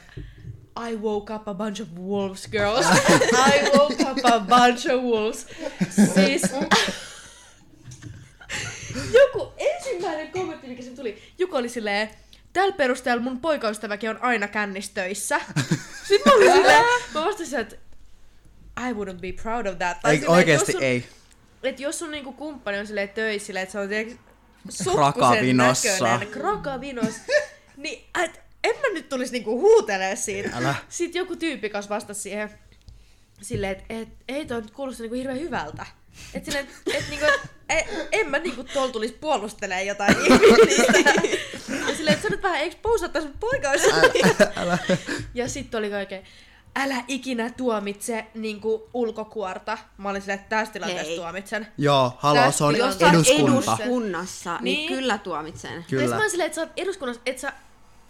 I 0.91 0.97
woke 0.97 1.35
up 1.35 1.49
a 1.49 1.55
bunch 1.55 1.83
of 1.83 1.89
wolves, 1.99 2.49
girls. 2.49 2.87
I 3.53 3.79
woke 3.79 4.03
up 4.11 4.19
a 4.25 4.41
bunch 4.41 4.87
of 4.95 5.03
wolves. 5.03 5.47
Siis... 6.15 6.43
Joku 9.13 9.53
ensimmäinen 9.57 10.31
kommentti, 10.31 10.67
mikä 10.67 10.83
se 10.83 10.91
tuli, 10.91 11.23
joku 11.39 11.57
oli 11.57 11.69
silleen, 11.69 12.11
tällä 12.53 12.75
perusteella 12.75 13.23
mun 13.23 13.41
poikaystäväkin 13.41 14.11
on 14.11 14.19
aina 14.23 14.49
kännistöissä. 14.49 15.41
Sitten 16.09 16.33
mä 16.33 16.37
olin 16.37 16.53
silleen, 16.53 16.85
mä 17.15 17.25
vastasin, 17.25 17.59
että 17.59 17.77
I 18.89 18.93
wouldn't 18.93 19.21
be 19.21 19.33
proud 19.43 19.67
of 19.67 19.79
that. 19.79 20.01
Tai 20.01 20.13
Ei, 20.13 20.21
silleen, 20.21 20.41
että 20.41 20.53
jos 20.53 20.67
sun, 20.73 20.83
ei. 20.83 21.05
Et 21.63 21.81
jos 21.81 21.99
sun 21.99 22.11
niinku 22.11 22.33
kumppani 22.33 22.79
on 22.79 22.87
silleen 22.87 23.09
töissä, 23.09 23.47
silleen, 23.47 23.63
että 23.63 23.73
se 23.73 23.79
on 23.79 23.89
tiiäks, 23.89 24.15
Krakavinossa. 24.93 25.89
näköinen, 26.05 26.29
krakavinos, 26.29 27.15
niin 27.77 28.05
et, 28.25 28.41
en 28.65 28.75
mä 28.77 28.95
nyt 28.95 29.09
tulisi 29.09 29.33
niinku 29.33 29.61
huutelee 29.61 30.17
siitä. 30.17 30.51
Älä. 30.57 30.75
Sitten 30.89 31.19
joku 31.19 31.37
tyyppi 31.37 31.71
kanssa 31.71 31.95
vastasi 31.95 32.21
siihen 32.21 32.51
silleen, 33.43 33.73
että 33.73 33.85
et, 33.89 34.09
ei 34.29 34.47
toi 34.47 34.61
nyt 34.61 34.71
kuulosta 34.71 35.03
niinku 35.03 35.15
hirveän 35.17 35.41
hyvältä. 35.41 35.87
Et 36.35 36.45
silleen, 36.45 36.67
et, 36.87 36.95
et, 36.95 37.09
niinku, 37.09 37.27
et, 37.27 37.51
en 38.13 38.31
mä 38.31 38.39
niinku 38.39 38.65
tuolla 38.65 38.93
tulisi 38.93 39.15
puolustelee 39.21 39.85
jotain 39.85 40.17
ihmistä. 40.25 40.93
Ja 41.89 41.95
silleen, 41.97 42.15
että 42.15 42.23
sä 42.23 42.29
nyt 42.29 42.43
vähän 42.43 42.61
expose 42.61 43.11
sun 43.21 43.35
poikaista. 43.41 43.97
Ja 45.35 45.49
sitten 45.49 45.79
oli 45.79 45.91
kaiken, 45.91 46.23
älä 46.77 46.97
ikinä 47.09 47.51
tuomitse 47.51 48.27
niinku 48.35 48.89
ulkokuorta. 48.95 49.79
Mä 49.99 50.09
olin 50.11 50.23
silleen, 50.23 50.39
että 50.41 50.57
tästä 50.57 50.73
tilanteesta 50.73 51.07
Hei. 51.09 51.17
tuomitsen. 51.17 51.67
Joo, 51.79 52.13
haloo, 52.19 52.53
se 52.53 52.65
on 52.65 52.75
Tästä 52.77 52.87
Jos 52.87 52.99
sä 52.99 53.05
oot 53.07 53.15
eduskunta. 53.15 53.73
eduskunnassa, 53.83 54.59
niin, 54.61 54.63
Niin. 54.77 54.89
kyllä 54.89 55.19
tuomitsen. 55.19 55.75
Ja 55.75 55.83
Kyllä. 55.91 56.15
mä 56.15 56.21
oon 56.21 56.31
silleen, 56.31 56.47
että 56.47 56.55
sä 56.55 56.61
oot 56.61 56.73
eduskunnassa, 56.77 57.23
että 57.27 57.41
sä 57.41 57.53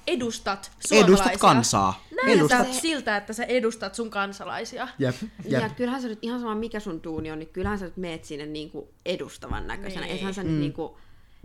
edustat 0.06 0.70
suomalaisia. 0.88 1.24
Edustat 1.24 1.40
kansaa. 1.40 2.04
Näytät 2.16 2.38
Edustat. 2.38 2.72
siltä, 2.72 3.16
että 3.16 3.32
sä 3.32 3.44
edustat 3.44 3.94
sun 3.94 4.10
kansalaisia. 4.10 4.88
Jep, 4.98 5.14
Ja 5.44 5.60
jep. 5.60 5.76
kyllähän 5.76 6.02
sä 6.02 6.08
nyt 6.08 6.18
ihan 6.22 6.40
sama 6.40 6.54
mikä 6.54 6.80
sun 6.80 7.02
duuni 7.04 7.30
on, 7.30 7.38
niin 7.38 7.48
kyllähän 7.48 7.78
sä 7.78 7.84
nyt 7.84 7.96
meet 7.96 8.24
sinne 8.24 8.46
niinku 8.46 8.88
edustavan 9.06 9.66
näköisenä. 9.66 10.06
Niin. 10.06 10.16
Ethän 10.16 10.34
sä 10.34 10.42
nyt 10.42 10.60
niinku, 10.60 10.98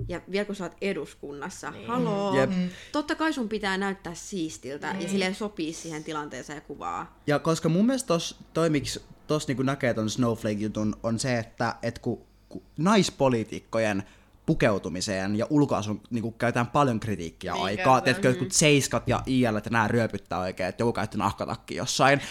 ja 0.08 0.22
vielä 0.32 0.45
kun 0.45 0.56
sä 0.56 0.63
oot 0.63 0.76
eduskunnassa, 0.82 1.72
niin. 1.72 1.88
haloo, 1.88 2.36
Jep. 2.36 2.52
totta 2.91 3.15
kai 3.15 3.34
sun 3.34 3.50
pitää 3.50 3.78
näyttää 3.78 4.13
siistiltä 4.15 4.93
niin. 4.93 5.04
ja 5.04 5.10
silleen 5.10 5.36
sopii 5.36 5.74
siihen 5.74 6.04
tilanteeseen 6.04 6.58
ja 6.58 6.62
kuvaa. 6.62 7.19
Ja 7.28 7.39
koska 7.39 7.69
mun 7.69 7.86
mielestä 7.86 8.08
tos, 8.08 8.36
toi 8.54 8.69
miksi 8.69 9.02
tos 9.28 9.48
niinku 9.48 9.63
näkee 9.63 9.93
ton 9.93 10.10
Snowflake-jutun, 10.10 10.95
on 11.04 11.19
se, 11.19 11.39
että 11.39 11.76
et 11.84 12.00
kun, 12.00 12.22
kun 12.50 12.62
naispoliitikkojen 12.78 14.04
pukeutumiseen 14.50 15.36
ja 15.36 15.48
ulkoasun 15.50 16.02
niin 16.10 16.34
käytetään 16.34 16.68
paljon 16.68 17.00
kritiikkiä 17.00 17.54
Niin 17.54 17.64
aikaa. 17.64 18.02
Tiedätkö, 18.02 18.28
jotkut 18.28 18.52
seiskat 18.52 19.08
ja 19.08 19.24
IL, 19.26 19.56
että 19.56 19.70
nämä 19.70 19.88
ryöpyttää 19.88 20.40
oikein, 20.40 20.70
että 20.70 20.82
joku 20.82 20.94
käytti 20.94 21.18
nahkatakki 21.18 21.76
jossain. 21.76 22.22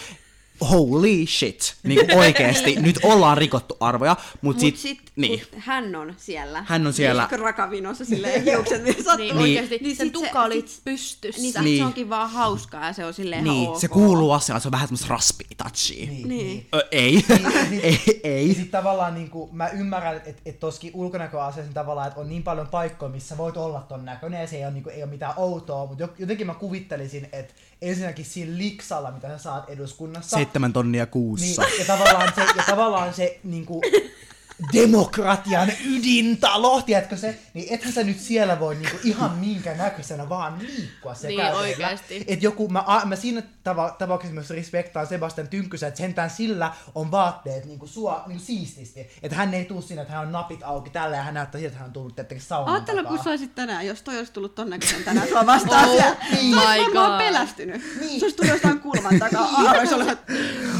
Holy 0.61 1.25
shit! 1.27 1.75
Niin 1.83 1.99
kuin 2.07 2.17
oikeesti, 2.17 2.75
nyt 2.75 2.99
ollaan 3.03 3.37
rikottu 3.37 3.77
arvoja, 3.79 4.15
mutta 4.41 4.41
Mut 4.41 4.59
sit, 4.59 4.77
sit, 4.77 4.99
niin. 5.15 5.41
kun 5.51 5.59
hän 5.61 5.95
on 5.95 6.13
siellä. 6.17 6.63
Hän 6.67 6.87
on 6.87 6.93
siellä. 6.93 7.27
Niin, 7.31 7.39
rakavinossa 7.39 8.05
silleen 8.05 8.43
hiukset, 8.43 8.83
niin 8.83 8.95
sattuu. 8.95 9.17
Niin, 9.17 9.27
Niin. 9.37 9.41
oikeesti 9.41 9.77
Niin 9.81 9.95
sen 9.95 10.07
se- 10.07 10.13
tukka 10.13 10.43
oli 10.43 10.63
sit- 10.67 10.81
pystyssä. 10.83 11.41
Niin, 11.41 11.53
Niin. 11.53 11.63
niin. 11.63 11.77
se 11.77 11.85
onkin 11.85 12.09
vaan 12.09 12.29
hauskaa 12.29 12.85
ja 12.87 12.93
se 12.93 13.05
on 13.05 13.13
silleen 13.13 13.43
Niin, 13.43 13.61
ihan 13.61 13.73
ok. 13.73 13.79
se 13.81 13.87
kuuluu 13.87 14.31
asiaan, 14.31 14.61
se 14.61 14.67
on 14.67 14.71
vähän 14.71 14.87
semmoista 14.87 15.07
raspia 15.09 15.47
touchia. 15.57 16.05
Niin, 16.07 16.27
Niin. 16.29 16.67
Ö, 16.75 16.87
ei, 16.91 17.23
Niin. 17.69 17.81
ei, 17.83 17.99
Ja 18.05 18.13
ei. 18.23 18.53
sit 18.53 18.71
tavallaan 18.71 19.13
niinku, 19.13 19.49
mä 19.51 19.67
ymmärrän, 19.69 20.15
että 20.25 20.41
et 20.45 20.59
toskin 20.59 20.91
ulkonäköasiassa 20.93 21.61
niin 21.61 21.73
tavallaan, 21.73 22.07
että 22.07 22.19
on 22.19 22.29
niin 22.29 22.43
paljon 22.43 22.67
paikkoja, 22.67 23.11
missä 23.11 23.37
voit 23.37 23.57
olla 23.57 23.79
ton 23.89 24.05
näköinen 24.05 24.41
ja 24.41 24.47
se 24.47 24.55
ei 24.57 24.63
ole, 24.63 24.71
niinku, 24.73 24.89
ei 24.89 25.03
ole 25.03 25.11
mitään 25.11 25.33
outoa, 25.37 25.85
mutta 25.85 26.07
jotenkin 26.19 26.47
mä 26.47 26.53
kuvittelisin, 26.53 27.29
että 27.31 27.53
ensinnäkin 27.81 28.25
siinä 28.25 28.57
liksalla, 28.57 29.11
mitä 29.11 29.27
sä 29.27 29.37
saat 29.37 29.69
eduskunnassa, 29.69 30.37
Seitsemän 30.37 30.73
tonnia 30.73 31.05
kuussa. 31.05 31.61
niin, 31.61 31.79
ja 31.79 31.85
tavallaan 31.85 32.33
se, 32.35 32.41
ja 32.41 32.63
tavallaan 32.67 33.13
se 33.13 33.39
niinku, 33.43 33.81
demokratian 34.73 35.71
ydintalo, 35.85 36.81
tiedätkö 36.81 37.17
se? 37.17 37.39
Niin 37.53 37.73
ethän 37.73 37.93
sä 37.93 38.03
nyt 38.03 38.19
siellä 38.19 38.59
voi 38.59 38.75
niinku 38.75 38.97
ihan 39.03 39.31
minkä 39.37 39.73
näköisenä 39.73 40.29
vaan 40.29 40.59
liikkua 40.59 41.13
se 41.15 41.27
Niin, 41.27 41.39
kävellä. 41.39 41.59
oikeesti. 41.59 42.23
Et 42.27 42.43
joku, 42.43 42.69
mä, 42.69 42.83
a- 42.87 43.05
mä 43.05 43.15
siinä 43.15 43.43
tava, 43.63 43.89
tapauksessa 43.99 44.33
myös 44.33 44.49
respektaan 44.49 45.07
Sebastian 45.07 45.47
Tynkkysen, 45.47 45.87
että 45.87 45.97
sentään 45.97 46.29
sillä 46.29 46.71
on 46.95 47.11
vaatteet 47.11 47.65
niinku 47.65 47.87
sua 47.87 48.23
niinku 48.27 48.43
siististi. 48.45 49.09
Että 49.23 49.37
hän 49.37 49.53
ei 49.53 49.65
tuu 49.65 49.81
sinne, 49.81 50.01
että 50.01 50.13
hän 50.13 50.21
on 50.25 50.31
napit 50.31 50.59
auki 50.63 50.89
tällä 50.89 51.17
ja 51.17 51.23
hän 51.23 51.33
näyttää 51.33 51.59
siltä, 51.61 51.67
että 51.67 51.79
hän 51.79 51.87
on 51.87 51.93
tullut 51.93 52.15
tietenkin 52.15 52.47
saunan 52.47 52.85
takaa. 52.85 53.03
kun 53.03 53.23
sä 53.23 53.29
olisit 53.29 53.55
tänään, 53.55 53.87
jos 53.87 54.01
toi 54.01 54.17
olisi 54.17 54.31
tullut 54.33 54.55
ton 54.55 54.69
näköisen 54.69 55.03
tänään 55.03 55.27
sua 55.27 55.45
vastaan 55.45 55.89
Oh 55.89 55.95
siellä. 55.95 56.15
my 56.41 56.93
God. 56.93 57.17
pelästynyt. 57.17 57.81
Niin. 57.99 58.19
Se 58.19 58.25
olisi 58.25 58.37
tullut 58.37 58.51
jostain 58.53 58.79
kulman 58.79 59.19
takaa. 59.19 59.43
Ah, 59.43 59.79
olisi 59.79 59.93
ollut, 59.93 60.09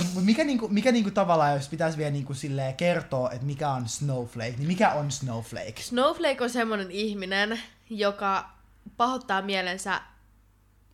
että 0.09 0.19
Mut 0.19 0.25
mikä, 0.25 0.43
niinku, 0.43 0.67
mikä 0.67 0.91
niinku 0.91 1.11
tavallaan, 1.11 1.53
jos 1.53 1.69
pitäisi 1.69 1.97
vielä 1.97 2.11
niinku 2.11 2.33
silleen 2.33 2.75
kertoa, 2.75 3.31
että 3.31 3.45
mikä 3.45 3.69
on 3.69 3.89
Snowflake, 3.89 4.53
niin 4.57 4.67
mikä 4.67 4.91
on 4.91 5.11
Snowflake? 5.11 5.81
Snowflake 5.81 6.43
on 6.43 6.49
semmonen 6.49 6.91
ihminen, 6.91 7.59
joka 7.89 8.49
pahoittaa 8.97 9.41
mielensä 9.41 10.01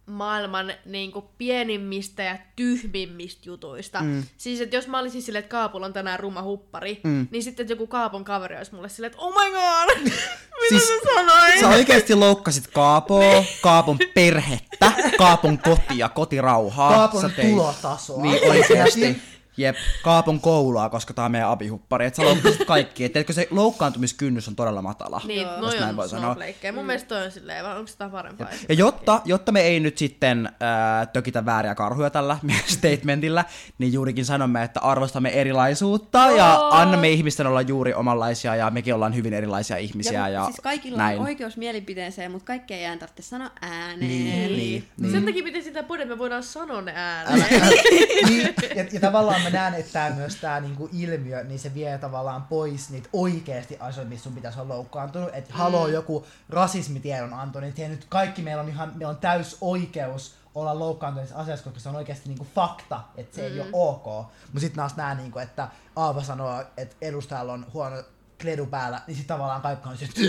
maailman 0.06 0.74
niin 0.86 1.12
kuin, 1.12 1.26
pienimmistä 1.38 2.24
ja 2.24 2.38
tyhmimmistä 2.56 3.42
jutuista. 3.46 4.00
Mm. 4.02 4.24
Siis, 4.38 4.62
että 4.62 4.76
jos 4.76 4.88
mä 4.88 5.00
olisin 5.00 5.22
silleen, 5.22 5.40
että 5.44 5.52
Kaapulla 5.52 5.86
on 5.86 5.94
tänään 5.94 6.20
ruma 6.20 6.42
huppari, 6.44 7.02
mm. 7.04 7.28
niin 7.32 7.44
sitten 7.44 7.64
että 7.64 7.74
joku 7.74 7.88
Kaapon 7.88 8.26
kaveri 8.26 8.58
olisi 8.58 8.76
mulle 8.76 8.90
silleen, 8.90 9.12
että 9.12 9.24
oh 9.24 9.34
my 9.34 9.52
god, 9.52 9.98
mitä 10.02 10.70
Siis 10.70 10.88
sä 10.88 10.94
sanoit? 11.16 11.60
Sä 11.60 11.68
oikeesti 11.68 12.16
loukkasit 12.16 12.68
Kaapoa, 12.68 13.44
Kaapon 13.62 14.00
perhettä, 14.14 14.92
Kaapon 15.18 15.58
kotia, 15.58 16.10
kotirauhaa. 16.10 16.94
Kaapon 16.94 17.22
Sä 17.22 17.28
teit- 17.28 17.50
tulotasoa. 17.50 18.22
Niin. 18.22 19.22
Jep, 19.58 19.76
Kaapon 20.04 20.40
koulua, 20.40 20.90
koska 20.90 21.14
tää 21.14 21.26
on 21.26 21.32
meidän 21.32 21.50
abihuppari. 21.50 22.06
Et 22.06 22.16
sä 22.16 22.24
loukkasit 22.24 22.66
kaikki. 22.66 23.06
Et 23.06 23.14
se 23.32 23.48
loukkaantumiskynnys 23.52 24.48
on 24.48 24.56
todella 24.56 24.82
matala. 24.82 25.22
Niin, 25.28 25.42
Joo. 25.42 25.62
noi 25.62 25.72
Jos 25.72 25.80
näin 25.80 25.90
on 25.90 25.98
voi 25.98 26.10
sanoa. 26.10 26.36
Mun 26.74 26.86
mielestä 26.86 27.08
toi 27.08 27.26
on 27.26 27.32
silleen, 27.32 27.66
vai 27.66 27.78
onko 27.78 27.88
sitä 27.88 28.10
parempaa? 28.10 28.48
Ja 28.70 28.76
jotta, 28.76 29.22
jotta 29.26 29.52
me 29.52 29.62
ei 29.62 29.80
nyt 29.80 29.98
sitten 29.98 30.48
äh, 30.48 31.08
tökitä 31.14 31.46
vääriä 31.46 31.76
karhuja 31.76 32.10
tällä 32.10 32.38
meidän 32.44 32.64
statementillä, 32.68 33.46
niin 33.78 33.94
juurikin 33.94 34.26
sanomme, 34.26 34.64
että 34.64 34.80
arvostamme 34.80 35.30
erilaisuutta 35.30 36.18
ja 36.18 36.54
Joo. 36.54 36.70
annamme 36.72 37.10
ihmisten 37.10 37.48
olla 37.48 37.62
juuri 37.62 37.94
omanlaisia 37.94 38.56
ja 38.56 38.70
mekin 38.70 38.94
ollaan 38.94 39.16
hyvin 39.16 39.34
erilaisia 39.34 39.78
ihmisiä. 39.78 40.20
Ja, 40.20 40.30
ja, 40.30 40.46
siis 40.46 40.60
kaikilla 40.64 40.98
näin. 40.98 41.20
on 41.20 41.26
oikeus 41.26 41.58
mielipiteeseen, 41.58 42.32
mutta 42.32 42.46
kaikkea 42.46 42.78
ei 42.78 42.86
aina 42.86 43.00
tarvitse 43.00 43.24
sanoa 43.24 43.52
ääneen. 43.62 44.00
Niin, 44.00 44.58
niin, 44.58 44.88
Niin. 44.98 45.12
Sen 45.12 45.26
takia 45.26 45.44
pitäisi 45.44 45.68
sitä 45.68 45.84
puhua, 45.84 46.02
että 46.02 46.16
me 46.16 46.20
voidaan 46.20 46.44
sanoa 46.44 46.82
ne 46.82 46.94
ääneen. 46.96 47.50
niin, 48.30 48.54
ja, 48.76 48.86
ja 48.92 49.00
tavallaan 49.00 49.45
mä 49.46 49.58
näen, 49.58 49.74
että 49.74 49.94
tää 49.94 50.10
myös 50.10 50.36
tää 50.36 50.60
niinku 50.60 50.90
ilmiö, 50.94 51.44
niin 51.44 51.60
se 51.60 51.74
vie 51.74 51.98
tavallaan 51.98 52.44
pois 52.44 52.90
niitä 52.90 53.10
oikeasti 53.14 53.78
asioita, 53.80 54.10
missä 54.10 54.24
sun 54.24 54.34
pitäisi 54.34 54.60
olla 54.60 54.74
loukkaantunut. 54.74 55.30
Että 55.34 55.54
mm. 55.54 55.58
haloo 55.58 55.88
joku 55.88 56.26
rasismitiedonanto, 56.50 57.60
niin 57.60 57.70
että 57.70 57.88
nyt 57.88 58.06
kaikki 58.10 58.42
meillä 58.42 58.64
on 58.64 58.70
ihan, 58.70 58.92
meillä 58.96 59.10
on 59.10 59.18
täys 59.18 59.58
oikeus 59.62 60.36
olla 60.56 60.80
loukkaantuneissa 60.80 61.36
asiassa, 61.36 61.64
koska 61.64 61.80
se 61.80 61.90
on 61.90 61.96
oikeasti 61.96 62.30
niinku 62.30 62.48
fakta, 62.56 63.02
että 63.18 63.36
se 63.36 63.42
mm. 63.50 63.54
ei 63.54 63.60
ole 63.60 63.70
ok. 63.74 64.06
Mutta 64.46 64.60
sitten 64.60 64.76
taas 64.76 64.96
nää, 64.96 65.16
niinku, 65.16 65.40
että 65.40 65.68
Aava 65.96 66.24
sanoo, 66.24 66.64
että 66.78 66.96
edustajalla 67.02 67.54
on 67.54 67.66
huono 67.74 68.04
kledu 68.42 68.66
päällä, 68.66 69.02
niin 69.08 69.18
sitten 69.18 69.36
tavallaan 69.36 69.62
kaikki 69.62 69.90
on 69.90 69.98
se, 69.98 70.06
että, 70.06 70.22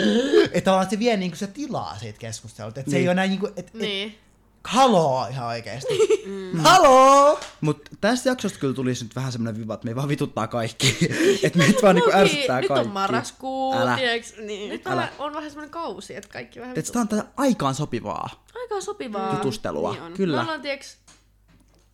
että 0.52 0.64
tavallaan 0.64 0.90
se 0.90 0.98
vie 0.98 1.16
niinku 1.16 1.36
se 1.36 1.46
tilaa 1.46 1.98
siitä 1.98 2.18
keskustelulta. 2.18 2.80
Että 2.80 2.90
se 2.90 2.96
Niin. 2.96 3.02
ei 3.02 3.08
ole 3.08 3.14
näin 3.14 3.30
niinku, 3.30 3.46
että 3.46 3.60
et, 3.60 3.74
niin. 3.74 4.18
haloo 4.64 5.26
ihan 5.26 5.46
oikeesti. 5.46 5.94
Haloo! 6.62 7.40
Mutta 7.60 7.90
tästä 8.00 8.28
jaksosta 8.28 8.58
kyllä 8.58 8.74
tulisi 8.74 9.04
nyt 9.04 9.16
vähän 9.16 9.32
semmoinen 9.32 9.62
viva, 9.62 9.74
että 9.74 9.86
me 9.88 9.96
vaan 9.96 10.08
vituttaa 10.08 10.46
kaikki. 10.46 10.98
että 11.42 11.58
meitä 11.58 11.82
vaan 11.82 11.94
niinku 11.94 12.10
Toki, 12.10 12.22
ärsyttää 12.22 12.60
nyt 12.60 12.68
kaikki. 12.68 12.86
on 12.88 12.92
marraskuu, 12.92 13.74
Älä. 13.74 13.96
tiiäks, 13.96 14.34
niin. 14.36 14.68
nyt 14.68 14.86
on, 14.86 14.92
Älä. 14.92 15.08
on 15.18 15.34
vähän 15.34 15.50
semmoinen 15.50 15.70
kausi, 15.70 16.16
että 16.16 16.28
kaikki 16.32 16.60
vähän 16.60 16.78
Et 16.78 16.86
sitä 16.86 16.98
on 17.00 17.08
tätä 17.08 17.24
aikaan 17.36 17.74
sopivaa 17.74 18.44
Aika 18.62 18.80
sopivaa. 18.80 19.32
jutustelua. 19.34 19.92
niin 19.92 20.02
on. 20.02 20.10
Me 20.10 20.16
Kyllä. 20.16 20.40
ollaan, 20.40 20.62
tiiäks, 20.62 20.96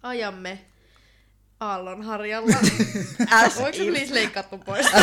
ajamme 0.02 0.58
aallonharjalla. 1.60 2.56
Voiko 3.60 3.76
se 3.78 3.84
please 3.84 4.14
leikkaa 4.14 4.42
ton 4.42 4.60
pois? 4.60 4.86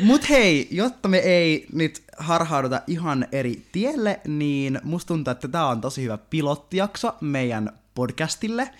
Mut 0.00 0.28
hei, 0.28 0.68
jotta 0.70 1.08
me 1.08 1.18
ei 1.18 1.66
nyt 1.72 2.02
harhauduta 2.18 2.82
ihan 2.86 3.26
eri 3.32 3.66
tielle, 3.72 4.20
niin 4.26 4.80
musta 4.84 5.08
tuntuu, 5.08 5.30
että 5.30 5.48
tää 5.48 5.66
on 5.66 5.80
tosi 5.80 6.02
hyvä 6.02 6.18
pilottijakso 6.18 7.16
meidän 7.20 7.79
podcastille. 7.94 8.70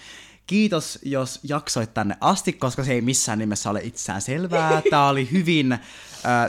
Kiitos, 0.47 0.99
jos 1.03 1.41
jaksoit 1.43 1.95
tänne 1.95 2.17
asti, 2.21 2.53
koska 2.53 2.85
se 2.85 2.93
ei 2.93 3.01
missään 3.01 3.39
nimessä 3.39 3.71
ole 3.71 3.81
itsään 3.83 4.21
selvää. 4.21 4.83
Tää 4.91 5.09
oli 5.09 5.29
hyvin 5.33 5.73
äh, 5.73 5.81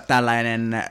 tällainen 0.08 0.74
äh, 0.74 0.84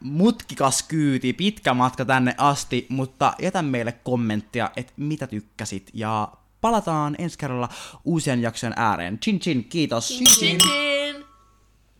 mutkikas 0.00 0.82
kyyti, 0.82 1.32
pitkä 1.32 1.74
matka 1.74 2.04
tänne 2.04 2.34
asti, 2.38 2.86
mutta 2.88 3.34
jätä 3.42 3.62
meille 3.62 3.92
kommenttia, 3.92 4.70
että 4.76 4.92
mitä 4.96 5.26
tykkäsit, 5.26 5.90
ja 5.94 6.28
palataan 6.60 7.16
ensi 7.18 7.38
kerralla 7.38 7.68
uusien 8.04 8.42
jaksojen 8.42 8.74
ääreen. 8.76 9.18
Chin 9.18 9.40
chin, 9.40 9.64
kiitos! 9.64 10.08
Chin 10.08 10.26
chin! 10.26 11.01